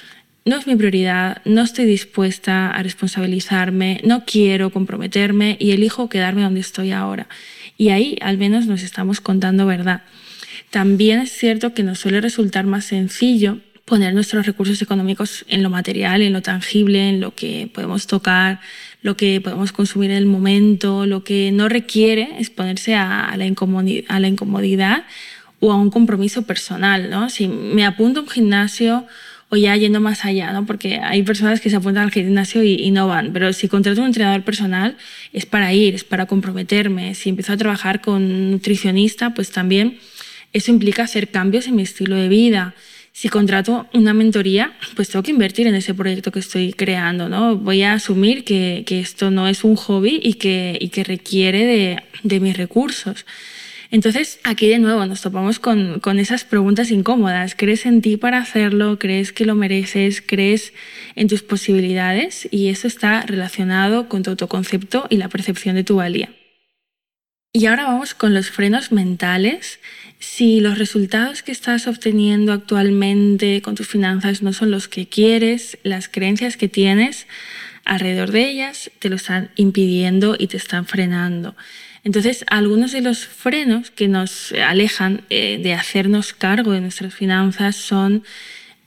no 0.47 0.56
es 0.56 0.67
mi 0.67 0.75
prioridad, 0.75 1.43
no 1.44 1.61
estoy 1.61 1.85
dispuesta 1.85 2.71
a 2.71 2.83
responsabilizarme, 2.83 4.00
no 4.05 4.25
quiero 4.25 4.71
comprometerme 4.71 5.59
y 5.61 5.73
elijo 5.73 6.09
quedarme 6.09 6.45
donde 6.45 6.61
estoy 6.61 6.93
ahora. 6.93 7.28
Y 7.76 7.90
ahí 7.90 8.16
al 8.23 8.38
menos 8.38 8.64
nos 8.64 8.83
estamos 8.83 9.21
contando 9.21 9.66
verdad. 9.66 10.02
También 10.70 11.20
es 11.20 11.32
cierto 11.32 11.75
que 11.75 11.82
nos 11.82 11.99
suele 11.99 12.20
resultar 12.20 12.66
más 12.66 12.85
sencillo 12.87 13.58
poner 13.87 14.12
nuestros 14.12 14.44
recursos 14.44 14.82
económicos 14.82 15.44
en 15.49 15.62
lo 15.62 15.70
material, 15.70 16.20
en 16.20 16.32
lo 16.32 16.42
tangible, 16.42 17.08
en 17.08 17.20
lo 17.20 17.35
que 17.35 17.70
podemos 17.73 18.08
tocar, 18.08 18.61
lo 19.00 19.16
que 19.16 19.40
podemos 19.40 19.70
consumir 19.70 20.11
en 20.11 20.16
el 20.16 20.26
momento, 20.26 21.06
lo 21.06 21.23
que 21.23 21.52
no 21.52 21.68
requiere 21.68 22.30
exponerse 22.38 22.96
a 22.96 23.32
la, 23.37 23.46
incomodidad, 23.46 24.04
a 24.08 24.18
la 24.18 24.26
incomodidad 24.26 25.04
o 25.61 25.70
a 25.73 25.76
un 25.76 25.90
compromiso 25.90 26.42
personal. 26.42 27.11
¿no? 27.11 27.30
Si 27.30 27.46
me 27.46 27.87
apunto 27.87 28.20
a 28.20 28.23
un 28.25 28.28
gimnasio 28.28 29.06
o 29.50 29.56
ya 29.56 29.76
yendo 29.76 30.00
más 30.00 30.25
allá, 30.25 30.52
¿no? 30.52 30.66
porque 30.66 30.99
hay 30.99 31.23
personas 31.23 31.61
que 31.61 31.70
se 31.70 31.76
apuntan 31.76 32.02
al 32.02 32.11
gimnasio 32.11 32.64
y, 32.64 32.75
y, 32.75 32.90
no 32.90 33.06
van, 33.06 33.32
pero 33.32 33.52
si 33.52 33.68
contrato 33.68 34.00
un 34.00 34.08
entrenador 34.08 34.42
personal 34.42 34.96
es 35.32 35.46
para 35.46 35.73
ir, 35.73 35.94
es 35.94 36.02
para 36.02 36.26
comprometerme. 36.26 37.14
Si 37.14 37.28
empiezo 37.28 37.52
a 37.52 37.56
trabajar 37.56 38.00
con 38.00 38.50
nutricionista, 38.50 39.32
pues 39.32 39.52
también 39.52 39.99
eso 40.56 40.70
implica 40.70 41.02
hacer 41.02 41.28
cambios 41.28 41.66
en 41.66 41.76
mi 41.76 41.82
estilo 41.82 42.16
de 42.16 42.28
vida. 42.28 42.75
Si 43.12 43.28
contrato 43.28 43.86
una 43.92 44.14
mentoría, 44.14 44.72
pues 44.94 45.10
tengo 45.10 45.22
que 45.22 45.30
invertir 45.30 45.66
en 45.66 45.75
ese 45.75 45.92
proyecto 45.92 46.32
que 46.32 46.38
estoy 46.38 46.72
creando, 46.72 47.28
¿no? 47.28 47.56
Voy 47.56 47.82
a 47.82 47.92
asumir 47.92 48.42
que, 48.42 48.82
que 48.86 49.00
esto 49.00 49.30
no 49.30 49.48
es 49.48 49.64
un 49.64 49.76
hobby 49.76 50.18
y 50.22 50.34
que, 50.34 50.78
y 50.80 50.88
que 50.88 51.04
requiere 51.04 51.66
de, 51.66 52.02
de, 52.22 52.40
mis 52.40 52.56
recursos. 52.56 53.26
Entonces, 53.90 54.40
aquí 54.44 54.66
de 54.68 54.78
nuevo 54.78 55.04
nos 55.04 55.20
topamos 55.20 55.58
con, 55.58 56.00
con 56.00 56.18
esas 56.18 56.44
preguntas 56.44 56.90
incómodas. 56.90 57.54
¿Crees 57.54 57.84
en 57.84 58.00
ti 58.00 58.16
para 58.16 58.38
hacerlo? 58.38 58.98
¿Crees 58.98 59.32
que 59.32 59.44
lo 59.44 59.54
mereces? 59.54 60.22
¿Crees 60.26 60.72
en 61.16 61.28
tus 61.28 61.42
posibilidades? 61.42 62.48
Y 62.50 62.68
eso 62.68 62.88
está 62.88 63.20
relacionado 63.22 64.08
con 64.08 64.22
tu 64.22 64.30
autoconcepto 64.30 65.06
y 65.10 65.18
la 65.18 65.28
percepción 65.28 65.76
de 65.76 65.84
tu 65.84 65.96
valía. 65.96 66.30
Y 67.58 67.64
ahora 67.64 67.84
vamos 67.84 68.12
con 68.12 68.34
los 68.34 68.50
frenos 68.50 68.92
mentales 68.92 69.80
si 70.18 70.60
los 70.60 70.76
resultados 70.76 71.42
que 71.42 71.52
estás 71.52 71.86
obteniendo 71.86 72.52
actualmente 72.52 73.62
con 73.62 73.75
tus 73.75 73.88
finanzas 73.88 74.42
no 74.42 74.52
son 74.52 74.70
los 74.70 74.88
que 74.88 75.08
quieres, 75.08 75.78
las 75.82 76.10
creencias 76.10 76.58
que 76.58 76.68
tienes 76.68 77.26
alrededor 77.86 78.30
de 78.30 78.46
ellas 78.50 78.90
te 78.98 79.08
lo 79.08 79.16
están 79.16 79.52
impidiendo 79.56 80.36
y 80.38 80.48
te 80.48 80.58
están 80.58 80.84
frenando. 80.84 81.56
Entonces, 82.04 82.44
algunos 82.48 82.92
de 82.92 83.00
los 83.00 83.25
frenos 83.25 83.90
que 83.90 84.06
nos 84.06 84.52
alejan 84.52 85.22
eh, 85.30 85.58
de 85.62 85.72
hacernos 85.72 86.34
cargo 86.34 86.72
de 86.72 86.82
nuestras 86.82 87.14
finanzas 87.14 87.75
son 87.75 88.22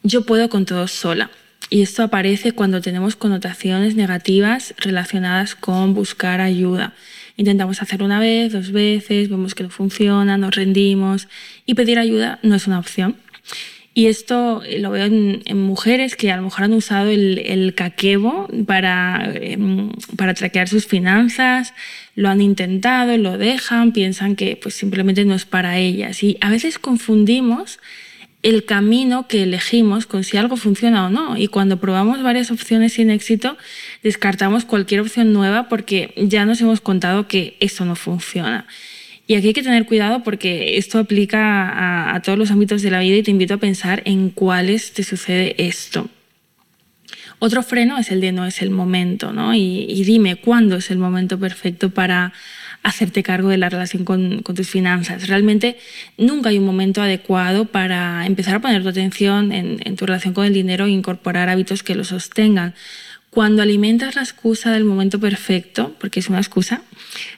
yo 0.03 0.27
puedo 0.27 0.47
con 0.47 0.67
todo 0.67 0.87
sola. 0.87 1.31
Y 1.71 1.81
esto 1.81 2.03
aparece 2.03 2.51
cuando 2.51 2.81
tenemos 2.81 3.15
connotaciones 3.15 3.95
negativas 3.95 4.75
relacionadas 4.77 5.55
con 5.55 5.95
buscar 5.95 6.39
ayuda. 6.39 6.93
Intentamos 7.39 7.81
hacer 7.81 8.03
una 8.03 8.19
vez, 8.19 8.51
dos 8.51 8.73
veces, 8.73 9.29
vemos 9.29 9.55
que 9.55 9.63
no 9.63 9.69
funciona, 9.69 10.37
nos 10.37 10.53
rendimos 10.53 11.29
y 11.65 11.73
pedir 11.73 11.97
ayuda 11.97 12.37
no 12.43 12.53
es 12.55 12.67
una 12.67 12.77
opción. 12.77 13.15
Y 13.93 14.07
esto 14.07 14.61
eh, 14.65 14.79
lo 14.79 14.91
veo 14.91 15.05
en, 15.05 15.41
mujeres 15.61 16.17
que 16.17 16.33
a 16.33 16.35
lo 16.35 16.41
mejor 16.41 16.65
han 16.65 16.73
usado 16.73 17.09
el, 17.09 17.39
el 17.45 17.75
caquebo 17.75 18.49
para, 18.67 19.31
em, 19.35 19.89
para 20.17 20.33
traquear 20.33 20.67
sus 20.67 20.85
finanzas, 20.85 21.73
lo 22.13 22.27
han 22.27 22.41
intentado, 22.41 23.17
lo 23.17 23.37
dejan, 23.37 23.93
piensan 23.93 24.35
que 24.35 24.57
pues 24.61 24.75
simplemente 24.75 25.23
no 25.23 25.33
es 25.33 25.45
para 25.45 25.77
ellas. 25.77 26.21
Y 26.23 26.37
a 26.41 26.49
veces 26.49 26.77
confundimos 26.77 27.79
el 28.41 28.63
camino 28.63 29.27
que 29.27 29.43
elegimos 29.43 30.05
con 30.05 30.23
si 30.23 30.37
algo 30.37 30.55
funciona 30.55 31.05
o 31.05 31.09
no. 31.09 31.37
Y 31.37 31.47
cuando 31.47 31.77
probamos 31.77 32.23
varias 32.23 32.51
opciones 32.51 32.93
sin 32.93 33.09
éxito, 33.09 33.57
descartamos 34.01 34.65
cualquier 34.65 35.01
opción 35.01 35.33
nueva 35.33 35.67
porque 35.67 36.13
ya 36.15 36.45
nos 36.45 36.61
hemos 36.61 36.79
contado 36.79 37.27
que 37.27 37.57
eso 37.59 37.83
no 37.85 37.95
funciona. 37.95 38.65
Y 39.27 39.35
aquí 39.35 39.47
hay 39.47 39.53
que 39.53 39.61
tener 39.61 39.85
cuidado 39.85 40.23
porque 40.23 40.77
esto 40.77 40.97
aplica 40.97 42.15
a, 42.15 42.19
todos 42.21 42.37
los 42.37 42.49
ámbitos 42.49 42.81
de 42.81 42.91
la 42.91 42.99
vida 42.99 43.17
y 43.17 43.23
te 43.23 43.31
invito 43.31 43.55
a 43.55 43.57
pensar 43.57 44.01
en 44.05 44.29
cuáles 44.29 44.93
te 44.93 45.03
sucede 45.03 45.55
esto. 45.57 46.09
Otro 47.37 47.61
freno 47.61 47.97
es 47.97 48.09
el 48.11 48.21
de 48.21 48.31
no 48.31 48.45
es 48.45 48.61
el 48.61 48.69
momento, 48.69 49.31
¿no? 49.31 49.53
Y 49.53 50.03
dime 50.03 50.37
cuándo 50.37 50.77
es 50.77 50.91
el 50.91 50.97
momento 50.97 51.39
perfecto 51.39 51.89
para 51.91 52.33
hacerte 52.83 53.23
cargo 53.23 53.49
de 53.49 53.57
la 53.57 53.69
relación 53.69 54.05
con, 54.05 54.43
tus 54.43 54.69
finanzas. 54.69 55.27
Realmente 55.27 55.77
nunca 56.17 56.49
hay 56.49 56.57
un 56.57 56.65
momento 56.65 57.01
adecuado 57.01 57.65
para 57.65 58.25
empezar 58.25 58.55
a 58.55 58.59
poner 58.59 58.83
tu 58.83 58.89
atención 58.89 59.51
en, 59.51 59.79
en 59.83 59.95
tu 59.95 60.05
relación 60.05 60.33
con 60.33 60.45
el 60.45 60.53
dinero 60.53 60.85
e 60.85 60.91
incorporar 60.91 61.49
hábitos 61.49 61.83
que 61.83 61.95
lo 61.95 62.03
sostengan. 62.03 62.73
Cuando 63.29 63.61
alimentas 63.61 64.15
la 64.15 64.23
excusa 64.23 64.71
del 64.71 64.85
momento 64.85 65.19
perfecto, 65.19 65.95
porque 65.99 66.19
es 66.19 66.29
una 66.29 66.39
excusa, 66.39 66.81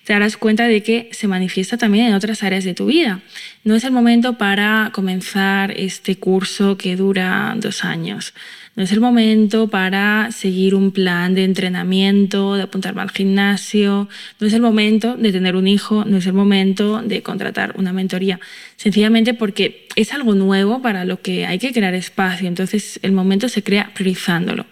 te 0.05 0.13
darás 0.13 0.37
cuenta 0.37 0.65
de 0.65 0.81
que 0.83 1.09
se 1.11 1.27
manifiesta 1.27 1.77
también 1.77 2.07
en 2.07 2.13
otras 2.13 2.43
áreas 2.43 2.63
de 2.63 2.73
tu 2.73 2.85
vida. 2.85 3.19
No 3.65 3.75
es 3.75 3.83
el 3.83 3.91
momento 3.91 4.37
para 4.37 4.91
comenzar 4.93 5.71
este 5.71 6.15
curso 6.15 6.77
que 6.77 6.95
dura 6.95 7.53
dos 7.57 7.83
años. 7.83 8.33
No 8.75 8.83
es 8.83 8.91
el 8.93 9.01
momento 9.01 9.67
para 9.67 10.31
seguir 10.31 10.75
un 10.75 10.91
plan 10.91 11.35
de 11.35 11.43
entrenamiento, 11.43 12.55
de 12.55 12.63
apuntarme 12.63 13.01
al 13.01 13.11
gimnasio. 13.11 14.07
No 14.39 14.47
es 14.47 14.53
el 14.53 14.61
momento 14.61 15.17
de 15.17 15.31
tener 15.33 15.57
un 15.57 15.67
hijo. 15.67 16.05
No 16.05 16.17
es 16.17 16.25
el 16.25 16.33
momento 16.33 17.01
de 17.01 17.21
contratar 17.21 17.73
una 17.77 17.91
mentoría. 17.91 18.39
Sencillamente 18.77 19.33
porque 19.33 19.87
es 19.97 20.13
algo 20.13 20.35
nuevo 20.35 20.81
para 20.81 21.03
lo 21.03 21.21
que 21.21 21.45
hay 21.45 21.59
que 21.59 21.73
crear 21.73 21.93
espacio. 21.93 22.47
Entonces 22.47 22.99
el 23.03 23.11
momento 23.11 23.49
se 23.49 23.61
crea 23.61 23.91
priorizándolo. 23.93 24.65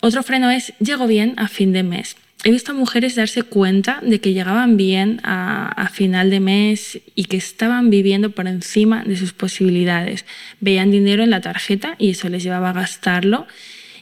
Otro 0.00 0.22
freno 0.22 0.50
es 0.50 0.72
llego 0.80 1.06
bien 1.06 1.34
a 1.36 1.48
fin 1.48 1.72
de 1.72 1.82
mes 1.82 2.16
he 2.44 2.50
visto 2.50 2.72
a 2.72 2.74
mujeres 2.74 3.14
darse 3.14 3.42
cuenta 3.42 4.00
de 4.02 4.20
que 4.20 4.32
llegaban 4.32 4.76
bien 4.76 5.20
a, 5.22 5.90
final 5.92 6.30
de 6.30 6.40
mes 6.40 7.00
y 7.14 7.24
que 7.24 7.36
estaban 7.36 7.90
viviendo 7.90 8.30
por 8.30 8.48
encima 8.48 9.04
de 9.04 9.16
sus 9.16 9.32
posibilidades. 9.32 10.24
Veían 10.60 10.90
dinero 10.90 11.22
en 11.22 11.30
la 11.30 11.40
tarjeta 11.40 11.94
y 11.98 12.10
eso 12.10 12.28
les 12.28 12.42
llevaba 12.42 12.70
a 12.70 12.72
gastarlo. 12.72 13.46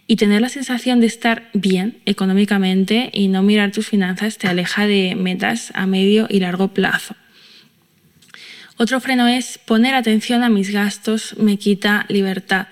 Y 0.07 0.17
tener 0.17 0.41
la 0.41 0.49
sensación 0.49 1.01
de 1.01 1.07
estar 1.07 1.51
bien 1.53 1.99
económicamente 2.05 3.11
y 3.13 3.29
no 3.29 3.43
mirar 3.43 3.71
tus 3.71 3.87
finanzas 3.87 4.39
te 4.39 4.49
aleja 4.49 4.87
de 4.87 5.15
metas 5.15 5.73
a 5.75 5.87
medio 5.87 6.27
y 6.29 6.41
largo 6.41 6.69
plazo. 6.69 7.15
Otro 8.77 8.99
freno 9.01 9.29
es 9.29 9.59
poner 9.59 9.95
atención 9.95 10.43
a 10.43 10.49
mis 10.49 10.71
gastos 10.71 11.37
me 11.39 11.59
quita 11.59 12.07
libertad. 12.09 12.69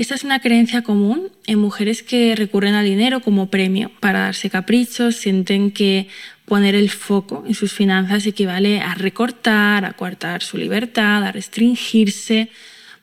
Esta 0.00 0.14
es 0.14 0.24
una 0.24 0.40
creencia 0.40 0.80
común 0.80 1.28
en 1.46 1.58
mujeres 1.58 2.02
que 2.02 2.34
recurren 2.34 2.72
al 2.72 2.86
dinero 2.86 3.20
como 3.20 3.50
premio 3.50 3.90
para 4.00 4.20
darse 4.20 4.48
caprichos, 4.48 5.16
sienten 5.16 5.72
que 5.72 6.08
poner 6.46 6.74
el 6.74 6.88
foco 6.88 7.44
en 7.46 7.52
sus 7.52 7.74
finanzas 7.74 8.24
equivale 8.24 8.80
a 8.80 8.94
recortar, 8.94 9.84
a 9.84 9.92
coartar 9.92 10.42
su 10.42 10.56
libertad, 10.56 11.22
a 11.22 11.32
restringirse, 11.32 12.48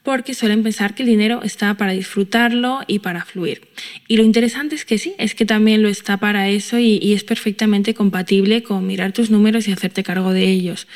porque 0.02 0.34
suelen 0.34 0.64
pensar 0.64 0.96
que 0.96 1.04
el 1.04 1.10
dinero 1.10 1.44
está 1.44 1.76
para 1.76 1.92
disfrutarlo 1.92 2.80
y 2.88 2.98
para 2.98 3.24
fluir. 3.26 3.68
Y 4.08 4.18
lo 4.18 4.24
interesante 4.24 4.74
es 4.74 4.84
que 4.84 4.98
sí, 4.98 5.14
es 5.20 5.36
que 5.36 5.46
también 5.46 5.84
lo 5.84 5.90
está 5.90 6.18
para 6.18 6.50
eso 6.50 6.80
y, 6.80 6.98
y 7.00 7.14
es 7.14 7.24
perfectamente 7.24 7.94
compatible 7.94 8.64
con 8.64 8.88
mirar 8.88 9.12
tus 9.12 9.30
números 9.30 9.68
y 9.68 9.72
hacerte 9.72 10.02
cargo 10.02 10.34
de 10.34 10.50
ellos 10.50 10.88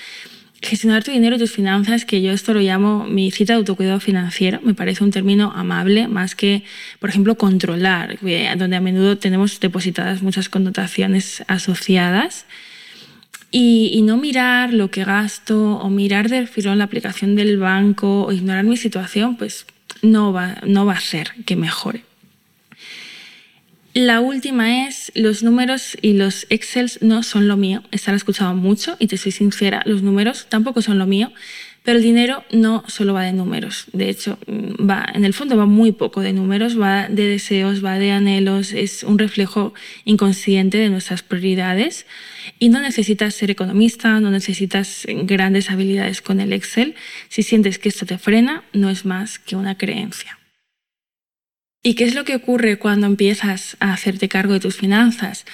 gestionar 0.62 1.04
tu 1.04 1.12
dinero 1.12 1.36
y 1.36 1.40
tus 1.40 1.52
finanzas, 1.52 2.06
que 2.06 2.22
yo 2.22 2.32
esto 2.32 2.54
lo 2.54 2.60
llamo 2.60 3.06
mi 3.06 3.32
cita 3.32 3.54
de 3.54 3.58
autocuidado 3.58 4.00
financiero, 4.00 4.60
me 4.64 4.74
parece 4.74 5.04
un 5.04 5.12
término 5.12 5.52
amable, 5.56 6.08
más 6.08 6.36
que, 6.36 6.64
por 7.00 7.10
ejemplo, 7.10 7.36
controlar, 7.36 8.20
donde 8.58 8.76
a 8.76 8.82
menudo 8.82 9.18
tenemos 9.18 9.60
depositadas 9.60 10.22
muchas 10.22 10.50
connotaciones 10.50 11.44
asociadas. 11.48 12.46
Y, 13.54 14.02
no 14.04 14.16
mirar 14.16 14.74
lo 14.74 14.92
que 14.92 15.04
gasto 15.04 15.74
o 15.74 15.90
mirar 15.90 16.30
del 16.30 16.48
filón 16.48 16.78
la 16.78 16.86
aplicación 16.86 17.36
del 17.36 17.58
banco 17.58 18.24
o 18.24 18.32
ignorar 18.32 18.64
mi 18.64 18.78
situación, 18.78 19.36
pues 19.36 19.66
no 20.02 20.32
va, 20.32 20.56
no 20.66 20.86
va 20.86 20.94
a 20.94 21.00
ser 21.02 21.34
que 21.46 21.58
mejore. 21.58 22.04
La 23.94 24.22
última 24.22 24.88
es, 24.88 25.12
los 25.16 25.44
números 25.44 25.98
y 26.02 26.14
los 26.14 26.48
Excels 26.50 27.02
no 27.02 27.24
son 27.24 27.50
lo 27.50 27.58
mío. 27.58 27.84
Esta 27.92 28.12
la 28.12 28.18
escuchado 28.18 28.56
mucho 28.56 28.96
y 29.00 29.08
te 29.08 29.18
soy 29.18 29.34
sincera, 29.34 29.82
los 29.86 30.02
números 30.02 30.46
tampoco 30.48 30.82
son 30.82 30.98
lo 30.98 31.06
mío, 31.06 31.34
pero 31.84 31.98
el 31.98 32.04
dinero 32.04 32.46
no 32.54 32.86
solo 32.88 33.14
va 33.14 33.24
de 33.24 33.34
números. 33.34 33.88
De 33.92 34.10
hecho, 34.10 34.40
mm, 34.48 34.90
va, 34.90 35.06
en 35.14 35.26
el 35.26 35.34
fondo 35.34 35.58
va 35.58 35.66
muy 35.66 35.92
poco 35.92 36.22
de 36.22 36.32
números, 36.32 36.80
va 36.80 37.10
de 37.10 37.26
deseos, 37.28 37.84
va 37.84 38.00
de 38.00 38.12
anhelos, 38.12 38.72
es 38.72 39.04
un 39.04 39.20
reflejo 39.20 39.74
inconsciente 40.06 40.78
de 40.78 40.88
nuestras 40.88 41.22
prioridades. 41.22 42.06
Y 42.60 42.70
no 42.70 42.80
necesitas 42.80 43.36
ser 43.36 43.52
economista, 43.52 44.22
no 44.22 44.32
necesitas 44.32 45.06
grandes 45.06 45.70
habilidades 45.70 46.22
con 46.22 46.40
el 46.40 46.54
Excel. 46.54 46.96
Si 47.28 47.44
sientes 47.44 47.78
que 47.78 47.90
esto 47.90 48.06
te 48.06 48.18
frena, 48.18 48.64
no 48.72 48.90
es 48.90 49.04
más 49.04 49.38
que 49.38 49.58
una 49.58 49.78
creencia. 49.78 50.38
¿Y 51.84 51.96
qué 51.96 52.04
es 52.04 52.14
lo 52.14 52.26
que 52.26 52.36
ocurre 52.36 52.78
cuando 52.78 53.08
empiezas 53.08 53.76
a 53.80 53.94
hacerte 53.94 54.30
cargo 54.30 54.54
de 54.54 54.60
tus 54.60 54.76
finanzas? 54.76 55.46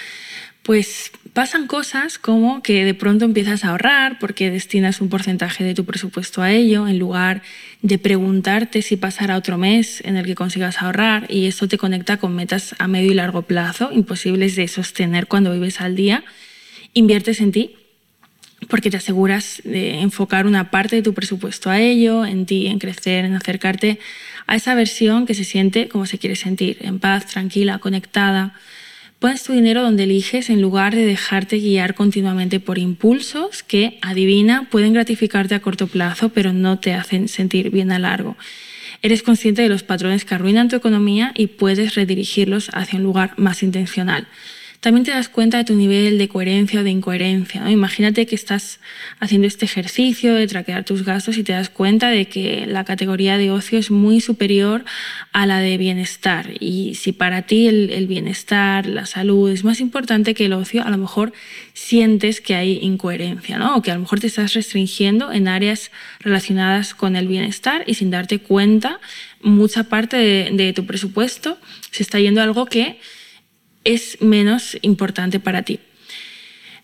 Pues 0.61 1.09
pasan 1.31 1.67
cosas 1.67 2.17
como 2.19 2.61
que 2.61 2.83
de 2.83 2.93
pronto 2.93 3.23
empiezas 3.23 3.63
a 3.63 3.69
ahorrar 3.69 4.19
porque 4.19 4.51
destinas 4.51 4.99
un 4.99 5.07
porcentaje 5.07 5.63
de 5.63 5.73
tu 5.73 5.85
presupuesto 5.85 6.41
a 6.41 6.51
ello 6.51 6.89
en 6.89 6.99
lugar 6.99 7.43
de 7.81 7.97
preguntarte 7.97 8.81
si 8.81 8.97
pasará 8.97 9.37
otro 9.37 9.57
mes 9.57 10.01
en 10.03 10.17
el 10.17 10.25
que 10.25 10.35
consigas 10.35 10.81
ahorrar 10.81 11.27
y 11.29 11.45
esto 11.45 11.69
te 11.69 11.77
conecta 11.77 12.17
con 12.17 12.35
metas 12.35 12.75
a 12.77 12.89
medio 12.89 13.13
y 13.13 13.15
largo 13.15 13.43
plazo 13.43 13.91
imposibles 13.93 14.57
de 14.57 14.67
sostener 14.67 15.27
cuando 15.27 15.53
vives 15.53 15.79
al 15.79 15.95
día. 15.95 16.25
Inviertes 16.91 17.39
en 17.39 17.53
ti 17.53 17.76
porque 18.69 18.89
te 18.89 18.97
aseguras 18.97 19.61
de 19.63 19.99
enfocar 19.99 20.45
una 20.45 20.71
parte 20.71 20.95
de 20.95 21.01
tu 21.01 21.13
presupuesto 21.13 21.69
a 21.69 21.79
ello, 21.79 22.25
en 22.25 22.45
ti, 22.45 22.67
en 22.67 22.79
crecer, 22.79 23.25
en 23.25 23.35
acercarte 23.35 23.99
a 24.47 24.55
esa 24.55 24.75
versión 24.75 25.25
que 25.25 25.33
se 25.33 25.43
siente 25.43 25.87
como 25.87 26.05
se 26.05 26.17
quiere 26.17 26.35
sentir, 26.35 26.77
en 26.81 26.99
paz, 26.99 27.27
tranquila, 27.27 27.79
conectada. 27.79 28.55
Pones 29.19 29.43
tu 29.43 29.53
dinero 29.53 29.81
donde 29.81 30.03
eliges 30.03 30.49
en 30.49 30.61
lugar 30.61 30.95
de 30.95 31.05
dejarte 31.05 31.57
guiar 31.57 31.95
continuamente 31.95 32.59
por 32.59 32.77
impulsos 32.77 33.63
que, 33.63 33.99
adivina, 34.01 34.67
pueden 34.69 34.93
gratificarte 34.93 35.55
a 35.55 35.59
corto 35.59 35.87
plazo, 35.87 36.29
pero 36.29 36.53
no 36.53 36.79
te 36.79 36.93
hacen 36.93 37.27
sentir 37.27 37.69
bien 37.69 37.91
a 37.91 37.99
largo. 37.99 38.37
Eres 39.01 39.23
consciente 39.23 39.61
de 39.61 39.69
los 39.69 39.83
patrones 39.83 40.25
que 40.25 40.35
arruinan 40.35 40.69
tu 40.69 40.75
economía 40.75 41.31
y 41.35 41.47
puedes 41.47 41.95
redirigirlos 41.95 42.69
hacia 42.73 42.97
un 42.97 43.03
lugar 43.03 43.33
más 43.37 43.61
intencional 43.63 44.27
también 44.87 45.03
te 45.03 45.11
das 45.11 45.27
cuenta 45.27 45.57
de 45.57 45.65
tu 45.65 45.75
nivel 45.75 46.17
de 46.17 46.29
coherencia 46.29 46.79
o 46.79 46.83
de 46.85 46.91
incoherencia. 46.91 47.69
Imagínate 47.69 48.25
que 48.25 48.35
estás 48.35 48.79
haciendo 49.19 49.45
este 49.45 49.65
ejercicio 49.65 50.33
de 50.33 50.47
traquear 50.47 50.85
tus 50.85 51.03
gastos 51.03 51.37
y 51.37 51.43
te 51.43 51.51
das 51.51 51.67
cuenta 51.67 52.07
de 52.07 52.29
que 52.29 52.65
la 52.65 52.85
categoría 52.85 53.37
de 53.37 53.51
ocio 53.51 53.79
es 53.79 53.91
muy 53.91 54.21
superior 54.21 54.85
a 55.33 55.45
la 55.45 55.59
de 55.59 55.77
bienestar. 55.77 56.51
Y 56.61 56.95
si 56.95 57.11
para 57.11 57.41
ti 57.41 57.67
el, 57.67 58.07
bienestar, 58.07 58.85
la 58.85 59.05
salud 59.05 59.51
es 59.51 59.65
más 59.65 59.81
importante 59.81 60.33
que 60.33 60.45
el 60.45 60.53
ocio, 60.53 60.85
a 60.85 60.89
lo 60.89 60.97
mejor 60.97 61.33
sientes 61.73 62.39
que 62.39 62.55
hay 62.55 62.79
incoherencia, 62.81 63.57
¿no? 63.57 63.75
O 63.75 63.81
que 63.81 63.91
a 63.91 63.95
lo 63.95 63.99
mejor 63.99 64.21
te 64.21 64.27
estás 64.27 64.53
restringiendo 64.53 65.33
en 65.33 65.49
áreas 65.49 65.91
relacionadas 66.21 66.93
con 66.93 67.17
el 67.17 67.27
bienestar 67.27 67.83
y 67.87 67.95
sin 67.95 68.09
darte 68.09 68.39
cuenta, 68.39 69.01
mucha 69.41 69.83
parte 69.83 70.15
de, 70.15 70.49
de 70.53 70.71
tu 70.71 70.85
presupuesto 70.85 71.57
se 71.91 72.03
está 72.03 72.21
yendo 72.21 72.39
a 72.39 72.45
algo 72.45 72.67
que 72.67 73.01
es 73.83 74.21
menos 74.21 74.77
importante 74.81 75.39
para 75.39 75.63
ti. 75.63 75.79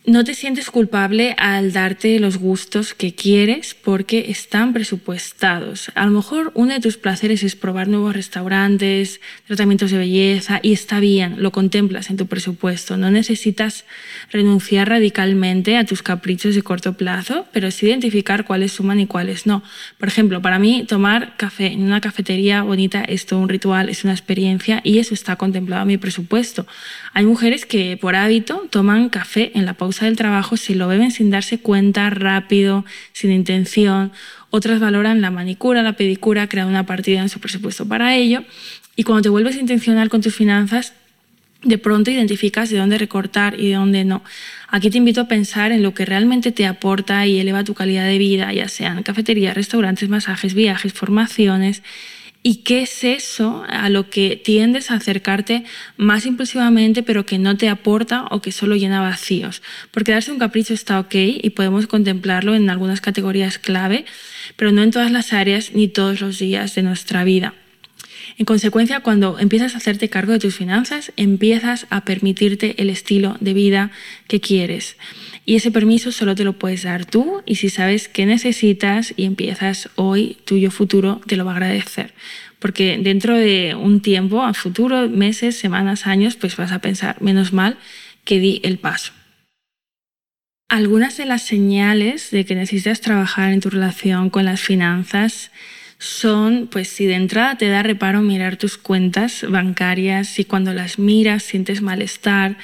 No 0.05 0.25
te 0.25 0.33
sientes 0.33 0.69
culpable 0.69 1.33
al 1.37 1.71
darte 1.71 2.19
los 2.19 2.37
gustos 2.37 2.93
que 2.93 3.15
quieres 3.15 3.73
porque 3.73 4.25
están 4.31 4.73
presupuestados. 4.73 5.93
A 5.95 6.03
lo 6.03 6.11
mejor 6.11 6.51
uno 6.55 6.73
de 6.73 6.81
tus 6.81 6.97
placeres 6.97 7.41
es 7.41 7.55
probar 7.55 7.87
nuevos 7.87 8.13
restaurantes, 8.13 9.21
tratamientos 9.47 9.91
de 9.91 9.99
belleza 9.99 10.59
y 10.61 10.73
está 10.73 10.99
bien, 10.99 11.41
lo 11.41 11.53
contemplas 11.53 12.09
en 12.09 12.17
tu 12.17 12.27
presupuesto. 12.27 12.97
No 12.97 13.11
necesitas 13.11 13.85
renunciar 14.29 14.89
radicalmente 14.89 15.77
a 15.77 15.85
tus 15.85 16.03
caprichos 16.03 16.53
de 16.53 16.63
corto 16.63 16.95
plazo, 16.95 17.47
pero 17.53 17.71
sí 17.71 17.85
identificar 17.85 18.43
cuáles 18.43 18.73
suman 18.73 18.99
y 18.99 19.07
cuáles 19.07 19.45
no. 19.45 19.63
Por 19.99 20.09
ejemplo, 20.09 20.41
para 20.41 20.59
mí 20.59 20.83
tomar 20.85 21.37
café 21.37 21.67
en 21.67 21.81
una 21.81 22.01
cafetería 22.01 22.61
bonita 22.63 23.05
es 23.05 23.25
todo 23.25 23.39
un 23.39 23.47
ritual, 23.47 23.87
es 23.87 24.03
una 24.03 24.11
experiencia 24.11 24.81
y 24.83 24.99
eso 24.99 25.13
está 25.13 25.37
contemplado 25.37 25.83
en 25.83 25.87
mi 25.87 25.97
presupuesto. 25.97 26.67
Hay 27.13 27.23
mujeres 27.23 27.65
que 27.65 27.95
por 27.95 28.17
hábito 28.17 28.67
toman 28.69 29.07
café 29.07 29.53
en 29.55 29.65
la 29.65 29.75
pausa 29.75 29.92
del 30.01 30.15
trabajo 30.15 30.57
si 30.57 30.75
lo 30.75 30.87
beben 30.87 31.11
sin 31.11 31.29
darse 31.29 31.59
cuenta, 31.59 32.09
rápido, 32.09 32.85
sin 33.13 33.31
intención. 33.31 34.11
Otras 34.49 34.79
valoran 34.79 35.21
la 35.21 35.31
manicura, 35.31 35.81
la 35.81 35.93
pedicura, 35.93 36.47
crean 36.47 36.67
una 36.67 36.85
partida 36.85 37.21
en 37.21 37.29
su 37.29 37.39
presupuesto 37.39 37.87
para 37.87 38.15
ello. 38.15 38.43
Y 38.95 39.03
cuando 39.03 39.23
te 39.23 39.29
vuelves 39.29 39.57
intencional 39.57 40.09
con 40.09 40.21
tus 40.21 40.35
finanzas, 40.35 40.93
de 41.63 41.77
pronto 41.77 42.11
identificas 42.11 42.69
de 42.69 42.77
dónde 42.77 42.97
recortar 42.97 43.59
y 43.59 43.69
de 43.69 43.75
dónde 43.75 44.03
no. 44.03 44.23
Aquí 44.67 44.89
te 44.89 44.97
invito 44.97 45.21
a 45.21 45.27
pensar 45.27 45.71
en 45.71 45.81
lo 45.81 45.93
que 45.93 46.05
realmente 46.05 46.51
te 46.51 46.65
aporta 46.65 47.25
y 47.25 47.39
eleva 47.39 47.63
tu 47.63 47.73
calidad 47.73 48.05
de 48.05 48.17
vida, 48.17 48.51
ya 48.53 48.67
sean 48.67 49.01
cafeterías, 49.03 49.55
restaurantes, 49.55 50.09
masajes, 50.09 50.53
viajes, 50.53 50.93
formaciones 50.93 51.81
¿Y 52.45 52.55
qué 52.57 52.81
es 52.81 53.05
eso 53.05 53.63
a 53.69 53.87
lo 53.87 54.09
que 54.09 54.35
tiendes 54.35 54.91
a 54.91 54.95
acercarte 54.95 55.63
más 55.95 56.25
impulsivamente 56.25 57.01
pero 57.01 57.25
que 57.25 57.37
no 57.39 57.55
te 57.55 57.69
aporta 57.69 58.25
o 58.31 58.41
que 58.41 58.51
solo 58.51 58.75
llena 58.75 58.99
vacíos? 58.99 59.61
Porque 59.91 60.11
darse 60.11 60.33
un 60.33 60.39
capricho 60.39 60.73
está 60.73 60.99
ok 60.99 61.15
y 61.15 61.49
podemos 61.51 61.87
contemplarlo 61.87 62.53
en 62.53 62.69
algunas 62.69 62.99
categorías 62.99 63.59
clave, 63.59 64.03
pero 64.57 64.73
no 64.73 64.83
en 64.83 64.91
todas 64.91 65.09
las 65.09 65.31
áreas 65.31 65.71
ni 65.73 65.87
todos 65.87 66.19
los 66.19 66.37
días 66.37 66.75
de 66.75 66.83
nuestra 66.83 67.23
vida. 67.23 67.53
En 68.37 68.45
consecuencia, 68.45 68.99
cuando 69.01 69.39
empiezas 69.39 69.75
a 69.75 69.77
hacerte 69.77 70.09
cargo 70.09 70.33
de 70.33 70.39
tus 70.39 70.55
finanzas, 70.55 71.13
empiezas 71.15 71.87
a 71.89 72.03
permitirte 72.03 72.75
el 72.81 72.89
estilo 72.89 73.37
de 73.39 73.53
vida 73.53 73.91
que 74.27 74.41
quieres. 74.41 74.97
Y 75.45 75.55
ese 75.55 75.71
permiso 75.71 76.11
solo 76.11 76.35
te 76.35 76.45
lo 76.45 76.53
puedes 76.53 76.83
dar 76.83 77.05
tú 77.05 77.41
y 77.45 77.55
si 77.55 77.69
sabes 77.69 78.07
qué 78.07 78.25
necesitas 78.25 79.13
y 79.17 79.25
empiezas 79.25 79.89
hoy, 79.95 80.37
tuyo 80.45 80.71
futuro 80.71 81.19
te 81.27 81.35
lo 81.35 81.43
va 81.43 81.51
a 81.51 81.55
agradecer. 81.55 82.13
Porque 82.59 82.97
dentro 82.97 83.35
de 83.35 83.75
un 83.75 84.01
tiempo, 84.01 84.41
a 84.41 84.53
futuro, 84.53 85.09
meses, 85.09 85.57
semanas, 85.57 86.07
años, 86.07 86.37
pues 86.37 86.55
vas 86.55 86.71
a 86.71 86.79
pensar, 86.79 87.21
menos 87.21 87.51
mal 87.51 87.77
que 88.23 88.39
di 88.39 88.61
el 88.63 88.77
paso. 88.77 89.11
Algunas 90.69 91.17
de 91.17 91.25
las 91.25 91.41
señales 91.41 92.31
de 92.31 92.45
que 92.45 92.55
necesitas 92.55 93.01
trabajar 93.01 93.51
en 93.51 93.59
tu 93.59 93.69
relación 93.69 94.29
con 94.29 94.45
las 94.45 94.61
finanzas 94.61 95.51
son, 95.99 96.67
pues 96.71 96.87
si 96.87 97.05
de 97.05 97.15
entrada 97.15 97.57
te 97.57 97.67
da 97.67 97.83
reparo 97.83 98.21
mirar 98.21 98.55
tus 98.55 98.77
cuentas 98.77 99.45
bancarias, 99.47 100.29
si 100.29 100.45
cuando 100.45 100.73
las 100.73 100.97
miras 100.99 101.43
sientes 101.43 101.81
malestar, 101.81 102.57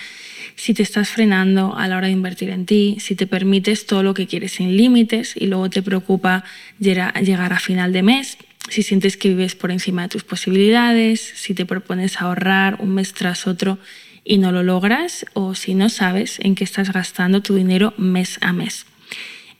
si 0.59 0.73
te 0.73 0.83
estás 0.83 1.07
frenando 1.07 1.73
a 1.77 1.87
la 1.87 1.95
hora 1.95 2.07
de 2.07 2.13
invertir 2.13 2.49
en 2.49 2.65
ti, 2.65 2.97
si 2.99 3.15
te 3.15 3.27
permites 3.27 3.85
todo 3.85 4.03
lo 4.03 4.13
que 4.13 4.27
quieres 4.27 4.51
sin 4.51 4.75
límites 4.75 5.33
y 5.37 5.47
luego 5.47 5.69
te 5.69 5.81
preocupa 5.81 6.43
llegar 6.79 7.53
a 7.53 7.59
final 7.59 7.93
de 7.93 8.03
mes, 8.03 8.37
si 8.67 8.83
sientes 8.83 9.15
que 9.15 9.29
vives 9.29 9.55
por 9.55 9.71
encima 9.71 10.01
de 10.01 10.09
tus 10.09 10.25
posibilidades, 10.25 11.21
si 11.21 11.53
te 11.53 11.65
propones 11.65 12.19
ahorrar 12.19 12.75
un 12.81 12.93
mes 12.93 13.13
tras 13.13 13.47
otro 13.47 13.79
y 14.25 14.37
no 14.37 14.51
lo 14.51 14.61
logras 14.61 15.25
o 15.31 15.55
si 15.55 15.75
no 15.75 15.87
sabes 15.87 16.39
en 16.41 16.55
qué 16.55 16.65
estás 16.65 16.91
gastando 16.91 17.41
tu 17.41 17.55
dinero 17.55 17.93
mes 17.95 18.37
a 18.41 18.51
mes. 18.51 18.85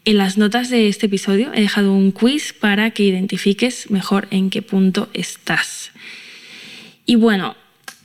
En 0.04 0.18
las 0.18 0.38
notas 0.38 0.70
de 0.70 0.90
este 0.90 1.06
episodio 1.06 1.54
he 1.54 1.62
dejado 1.62 1.94
un 1.94 2.12
quiz 2.12 2.52
para 2.52 2.92
que 2.92 3.04
identifiques 3.04 3.90
mejor 3.90 4.28
en 4.32 4.50
qué 4.50 4.62
punto 4.62 5.10
estás. 5.14 5.92
Y 7.06 7.16
bueno, 7.16 7.56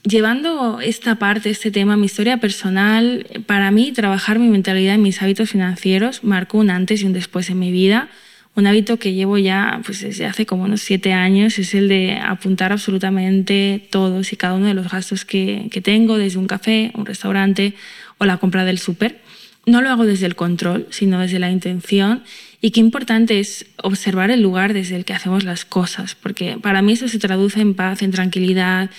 llevando 0.05 0.81
esta 0.81 1.17
parte, 1.17 1.51
este 1.51 1.71
tema, 1.71 1.97
mi 1.97 2.07
historia 2.07 2.37
personal, 2.37 3.27
para 3.47 3.71
mí 3.71 3.93
trabajar 3.93 4.39
mi 4.39 4.49
mentalidad 4.49 4.95
y 4.95 4.99
mis 4.99 5.21
hábitos 5.23 5.51
financieros 5.51 6.23
marcó 6.23 6.59
un 6.59 6.71
antes 6.71 7.03
y 7.03 7.07
un 7.07 7.13
después 7.13 7.51
en 7.51 7.59
mi 7.59 7.73
vida. 7.73 8.09
Un 8.57 8.69
hábito 8.69 8.99
que 8.99 9.15
llevo 9.15 9.37
ya 9.37 9.81
pues, 9.85 10.03
desde 10.03 10.27
hace 10.27 10.47
como 10.47 10.65
unos 10.65 10.83
siete 10.83 11.13
años 11.13 11.59
es 11.59 11.75
el 11.75 11.89
de 11.89 12.19
apuntar 12.23 12.71
absolutamente 12.71 13.89
todos 13.91 14.33
y 14.33 14.37
cada 14.37 14.55
uno 14.55 14.67
de 14.67 14.75
los 14.75 14.89
gastos 14.89 15.25
que, 15.25 15.69
que 15.73 15.81
tengo, 15.81 16.19
desde 16.19 16.39
un 16.39 16.47
café, 16.47 16.93
un 16.95 17.05
restaurante 17.05 17.75
o 18.19 18.27
la 18.27 18.37
compra 18.37 18.65
del 18.65 18.79
súper. 18.79 19.21
No 19.67 19.81
lo 19.81 19.89
hago 19.89 20.05
desde 20.05 20.27
el 20.27 20.37
control, 20.37 20.87
sino 20.91 21.19
desde 21.19 21.39
la 21.39 21.51
intención 21.51 22.23
y 22.61 22.71
qué 22.71 22.81
importante 22.81 23.41
es 23.41 23.67
observar 23.83 24.31
el 24.31 24.43
lugar 24.43 24.73
desde 24.73 24.97
el 24.97 25.05
que 25.05 25.15
hacemos 25.15 25.43
las 25.43 25.65
cosas, 25.65 26.15
porque 26.15 26.59
para 26.61 26.81
mí 26.81 26.93
eso 26.93 27.09
se 27.09 27.19
traduce 27.19 27.61
en 27.61 27.75
paz, 27.75 28.03
en 28.03 28.11
tranquilidad 28.11 28.91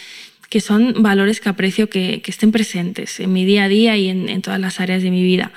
que 0.50 0.62
son 0.62 1.02
valores 1.02 1.40
que 1.42 1.50
aprecio 1.50 1.90
que, 1.90 2.22
estén 2.26 2.52
presentes 2.52 3.20
en 3.20 3.34
mi 3.34 3.46
día 3.46 3.66
a 3.66 3.68
día 3.68 3.98
y 3.98 4.10
en, 4.10 4.42
todas 4.42 4.60
las 4.60 4.80
áreas 4.80 5.04
de 5.04 5.12
mi 5.12 5.24
vida. 5.24 5.52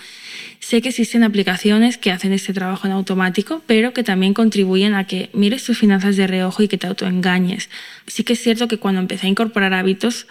Sé 0.60 0.82
que 0.82 0.88
existen 0.90 1.22
aplicaciones 1.22 1.96
que 1.98 2.10
hacen 2.10 2.32
este 2.32 2.52
trabajo 2.52 2.86
en 2.86 2.92
automático, 2.92 3.62
pero 3.66 3.92
que 3.92 4.02
también 4.02 4.34
contribuyen 4.34 4.94
a 4.94 5.06
que 5.06 5.30
mires 5.32 5.64
tus 5.64 5.78
finanzas 5.78 6.16
de 6.16 6.26
reojo 6.26 6.62
y 6.62 6.68
que 6.68 6.76
te 6.76 6.86
autoengañes. 6.86 7.70
Sí 8.06 8.24
que 8.24 8.32
es 8.32 8.42
cierto 8.42 8.68
que 8.68 8.76
cuando 8.78 9.00
empecé 9.00 9.28
a 9.28 9.30
incorporar 9.30 9.72
hábitos, 9.72 10.26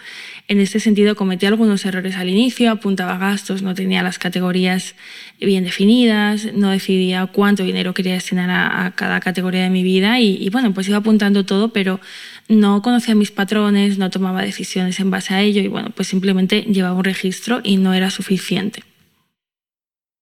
en 0.46 0.60
este 0.60 0.80
sentido 0.80 1.14
cometí 1.16 1.46
algunos 1.46 1.84
errores 1.84 2.16
al 2.16 2.28
inicio, 2.28 2.70
apuntaba 2.70 3.18
gastos, 3.18 3.62
no 3.62 3.74
tenía 3.74 4.02
las 4.02 4.18
categorías 4.18 4.94
bien 5.40 5.64
definidas, 5.64 6.52
no 6.54 6.70
decidía 6.70 7.26
cuánto 7.26 7.64
dinero 7.64 7.92
quería 7.92 8.14
destinar 8.14 8.48
a, 8.50 8.92
cada 8.92 9.20
categoría 9.20 9.62
de 9.62 9.70
mi 9.70 9.82
vida 9.82 10.20
y, 10.20 10.36
y 10.42 10.50
bueno, 10.50 10.72
pues 10.72 10.88
iba 10.88 10.98
apuntando 10.98 11.44
todo, 11.44 11.72
pero 11.72 12.00
no 12.48 12.82
conocía 12.82 13.14
mis 13.14 13.30
patrones, 13.30 13.98
no 13.98 14.10
tomaba 14.10 14.42
decisiones 14.42 14.98
en 15.00 15.10
base 15.10 15.34
a 15.34 15.42
ello 15.42 15.60
y 15.60 15.68
bueno, 15.68 15.90
pues 15.94 16.08
simplemente 16.08 16.62
llevaba 16.62 16.96
un 16.96 17.04
registro 17.04 17.60
y 17.62 17.76
no 17.76 17.94
era 17.94 18.10
suficiente. 18.10 18.82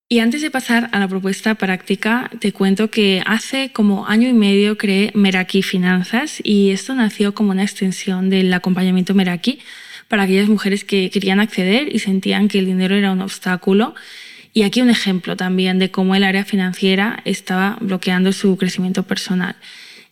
Y 0.09 0.21
antes 0.21 0.41
de 0.41 0.53
pasar 0.53 0.89
a 0.93 1.01
la 1.01 1.09
propuesta 1.09 1.57
práctica, 1.57 2.31
te 2.39 2.53
cuento 2.53 2.91
que 2.91 3.23
hace 3.27 3.73
como 3.73 4.07
año 4.07 4.29
y 4.29 4.33
medio 4.33 4.79
creé 4.79 5.11
Meraki 5.15 5.63
Finanzas 5.63 6.41
y 6.45 6.71
esto 6.71 6.95
nació 6.95 7.35
como 7.35 7.51
una 7.51 7.65
extensión 7.65 8.31
del 8.31 8.53
acompañamiento 8.55 9.15
Meraki 9.15 9.59
para 10.07 10.23
aquellas 10.23 10.49
mujeres 10.49 10.85
que 10.85 11.11
querían 11.11 11.41
acceder 11.41 11.93
y 11.93 11.99
sentían 11.99 12.47
que 12.47 12.61
el 12.61 12.67
dinero 12.67 12.95
era 12.95 13.11
un 13.11 13.21
obstáculo. 13.21 13.97
Y 14.53 14.63
aquí 14.63 14.81
un 14.81 14.91
ejemplo 14.91 15.37
también 15.37 15.81
de 15.81 15.91
cómo 15.91 16.15
el 16.15 16.23
área 16.23 16.45
financiera 16.45 17.21
estaba 17.25 17.77
bloqueando 17.81 18.33
su 18.33 18.57
crecimiento 18.57 19.03
personal. 19.03 19.57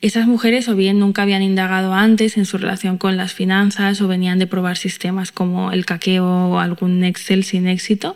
Esas 0.04 0.26
mujeres 0.26 0.68
o 0.68 0.76
bien 0.76 0.98
nunca 0.98 1.22
habían 1.22 1.42
indagado 1.42 1.94
antes 1.94 2.36
en 2.36 2.44
su 2.44 2.58
relación 2.58 2.98
con 2.98 3.16
las 3.16 3.32
finanzas 3.32 4.02
o 4.02 4.06
venían 4.06 4.38
de 4.38 4.46
probar 4.46 4.76
sistemas 4.76 5.32
como 5.32 5.72
el 5.72 5.86
caqueo 5.86 6.26
o 6.26 6.58
algún 6.58 7.02
Excel 7.04 7.42
sin 7.42 7.66
éxito 7.66 8.14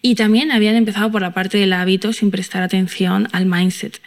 y 0.00 0.14
también 0.14 0.50
habían 0.50 0.74
empezado 0.74 1.12
por 1.12 1.20
la 1.20 1.34
parte 1.34 1.58
del 1.58 1.74
hábito 1.74 2.14
sin 2.14 2.30
prestar 2.30 2.62
atención 2.62 3.28
al 3.32 3.44
mindset. 3.44 4.00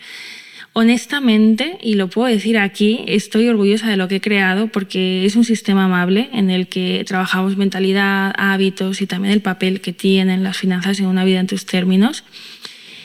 Honestamente, 0.74 1.78
y 1.84 1.94
lo 1.94 2.10
puedo 2.10 2.28
decir 2.28 2.58
aquí, 2.58 3.06
estoy 3.06 3.48
orgullosa 3.50 3.88
de 3.88 3.98
lo 3.98 4.08
que 4.08 4.16
he 4.16 4.22
creado 4.22 4.70
porque 4.70 5.24
es 5.24 5.36
un 5.36 5.44
sistema 5.44 5.86
amable 5.86 6.28
en 6.34 6.50
el 6.50 6.70
que 6.70 7.04
trabajamos 7.06 7.56
mentalidad, 7.56 8.34
hábitos 8.36 9.00
y 9.00 9.06
también 9.06 9.32
el 9.32 9.42
papel 9.42 9.82
que 9.82 9.94
tienen 9.94 10.44
las 10.44 10.58
finanzas 10.58 11.00
en 11.00 11.06
una 11.06 11.24
vida 11.24 11.40
en 11.40 11.46
tus 11.46 11.68
términos. 11.68 12.24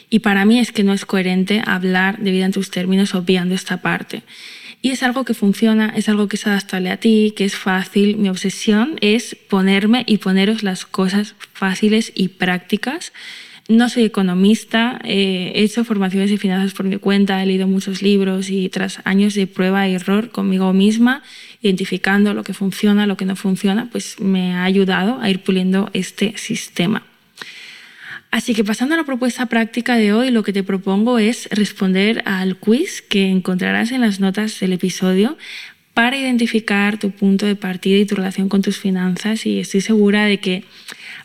Y 0.08 0.20
para 0.20 0.44
mí 0.44 0.58
es 0.58 0.72
que 0.72 0.84
no 0.84 0.92
es 0.92 1.04
coherente 1.04 1.62
hablar 1.64 2.18
de 2.18 2.30
vida 2.30 2.46
en 2.46 2.52
tus 2.52 2.70
términos 2.70 3.14
obviando 3.14 3.54
esta 3.54 3.78
parte. 3.82 4.22
Y 4.82 4.90
es 4.90 5.02
algo 5.02 5.24
que 5.24 5.34
funciona, 5.34 5.92
es 5.96 6.08
algo 6.08 6.28
que 6.28 6.36
es 6.36 6.46
adaptable 6.46 6.90
a 6.90 6.96
ti, 6.98 7.34
que 7.36 7.44
es 7.44 7.56
fácil. 7.56 8.16
Mi 8.18 8.28
obsesión 8.28 8.96
es 9.00 9.34
ponerme 9.34 10.04
y 10.06 10.18
poneros 10.18 10.62
las 10.62 10.86
cosas 10.86 11.34
fáciles 11.52 12.12
y 12.14 12.28
prácticas. 12.28 13.12
No 13.68 13.88
soy 13.88 14.04
economista, 14.04 15.00
eh, 15.02 15.50
he 15.56 15.64
hecho 15.64 15.84
formaciones 15.84 16.30
de 16.30 16.38
finanzas 16.38 16.72
por 16.72 16.86
mi 16.86 16.98
cuenta, 16.98 17.42
he 17.42 17.46
leído 17.46 17.66
muchos 17.66 18.00
libros 18.00 18.48
y 18.48 18.68
tras 18.68 19.00
años 19.04 19.34
de 19.34 19.48
prueba 19.48 19.88
y 19.88 19.94
error 19.94 20.30
conmigo 20.30 20.72
misma, 20.72 21.24
identificando 21.62 22.32
lo 22.32 22.44
que 22.44 22.54
funciona, 22.54 23.08
lo 23.08 23.16
que 23.16 23.24
no 23.24 23.34
funciona, 23.34 23.88
pues 23.90 24.20
me 24.20 24.54
ha 24.54 24.62
ayudado 24.62 25.20
a 25.20 25.28
ir 25.30 25.40
puliendo 25.40 25.90
este 25.94 26.38
sistema. 26.38 27.02
Así 28.36 28.52
que 28.52 28.64
pasando 28.64 28.94
a 28.94 28.98
la 28.98 29.04
propuesta 29.04 29.46
práctica 29.46 29.96
de 29.96 30.12
hoy, 30.12 30.30
lo 30.30 30.42
que 30.42 30.52
te 30.52 30.62
propongo 30.62 31.18
es 31.18 31.48
responder 31.50 32.22
al 32.26 32.58
quiz 32.58 33.00
que 33.00 33.30
encontrarás 33.30 33.92
en 33.92 34.02
las 34.02 34.20
notas 34.20 34.60
del 34.60 34.74
episodio 34.74 35.38
para 35.94 36.18
identificar 36.18 36.98
tu 36.98 37.12
punto 37.12 37.46
de 37.46 37.56
partida 37.56 37.96
y 37.96 38.04
tu 38.04 38.14
relación 38.14 38.50
con 38.50 38.60
tus 38.60 38.76
finanzas 38.76 39.46
y 39.46 39.60
estoy 39.60 39.80
segura 39.80 40.26
de 40.26 40.36
que 40.38 40.64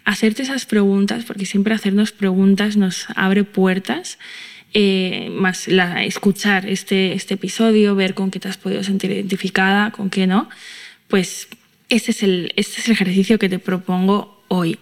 hacerte 0.05 0.43
esas 0.43 0.65
preguntas, 0.65 1.25
porque 1.25 1.45
siempre 1.45 1.73
hacernos 1.73 2.13
preguntas 2.13 2.77
nos 2.77 3.07
abre 3.17 3.43
puertas, 3.43 4.17
eh, 4.73 5.27
más 5.33 5.67
la, 5.67 6.05
escuchar 6.05 6.65
este, 6.65 7.11
este 7.11 7.33
episodio, 7.33 7.93
ver 7.93 8.13
con 8.13 8.31
qué 8.31 8.39
te 8.39 8.47
has 8.47 8.55
podido 8.55 8.85
sentir 8.85 9.11
identificada, 9.11 9.91
con 9.91 10.09
qué 10.09 10.27
no, 10.27 10.47
pues 11.09 11.49
este 11.89 12.11
es 12.11 12.23
el, 12.23 12.53
este 12.55 12.79
es 12.79 12.87
el 12.87 12.93
ejercicio 12.93 13.37
que 13.37 13.49
te 13.49 13.59
propongo 13.59 14.45
hoy. 14.47 14.79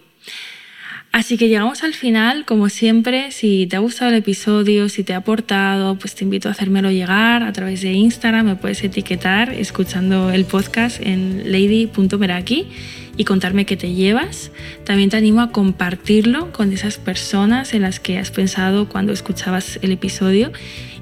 Así 1.12 1.36
que 1.36 1.48
llegamos 1.48 1.82
al 1.82 1.94
final, 1.94 2.44
como 2.44 2.68
siempre, 2.68 3.32
si 3.32 3.66
te 3.66 3.74
ha 3.74 3.80
gustado 3.80 4.12
el 4.12 4.18
episodio, 4.18 4.88
si 4.88 5.02
te 5.02 5.12
ha 5.12 5.18
aportado, 5.18 5.96
pues 5.96 6.14
te 6.14 6.22
invito 6.22 6.48
a 6.48 6.52
hacérmelo 6.52 6.92
llegar 6.92 7.42
a 7.42 7.52
través 7.52 7.80
de 7.80 7.92
Instagram, 7.92 8.46
me 8.46 8.54
puedes 8.54 8.84
etiquetar 8.84 9.50
escuchando 9.50 10.30
el 10.30 10.44
podcast 10.44 11.00
en 11.00 11.50
lady.meraki 11.50 12.68
y 13.16 13.24
contarme 13.24 13.66
qué 13.66 13.76
te 13.76 13.92
llevas. 13.92 14.52
También 14.84 15.10
te 15.10 15.16
animo 15.16 15.40
a 15.40 15.50
compartirlo 15.50 16.52
con 16.52 16.72
esas 16.72 16.98
personas 16.98 17.74
en 17.74 17.82
las 17.82 17.98
que 17.98 18.18
has 18.18 18.30
pensado 18.30 18.88
cuando 18.88 19.12
escuchabas 19.12 19.80
el 19.82 19.90
episodio 19.90 20.52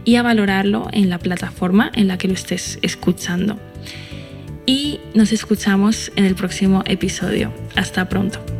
y 0.06 0.16
a 0.16 0.22
valorarlo 0.22 0.88
en 0.90 1.10
la 1.10 1.18
plataforma 1.18 1.92
en 1.94 2.08
la 2.08 2.16
que 2.16 2.28
lo 2.28 2.34
estés 2.34 2.78
escuchando. 2.80 3.60
Y 4.64 5.00
nos 5.12 5.32
escuchamos 5.32 6.12
en 6.16 6.24
el 6.24 6.34
próximo 6.34 6.82
episodio. 6.86 7.52
Hasta 7.76 8.08
pronto. 8.08 8.57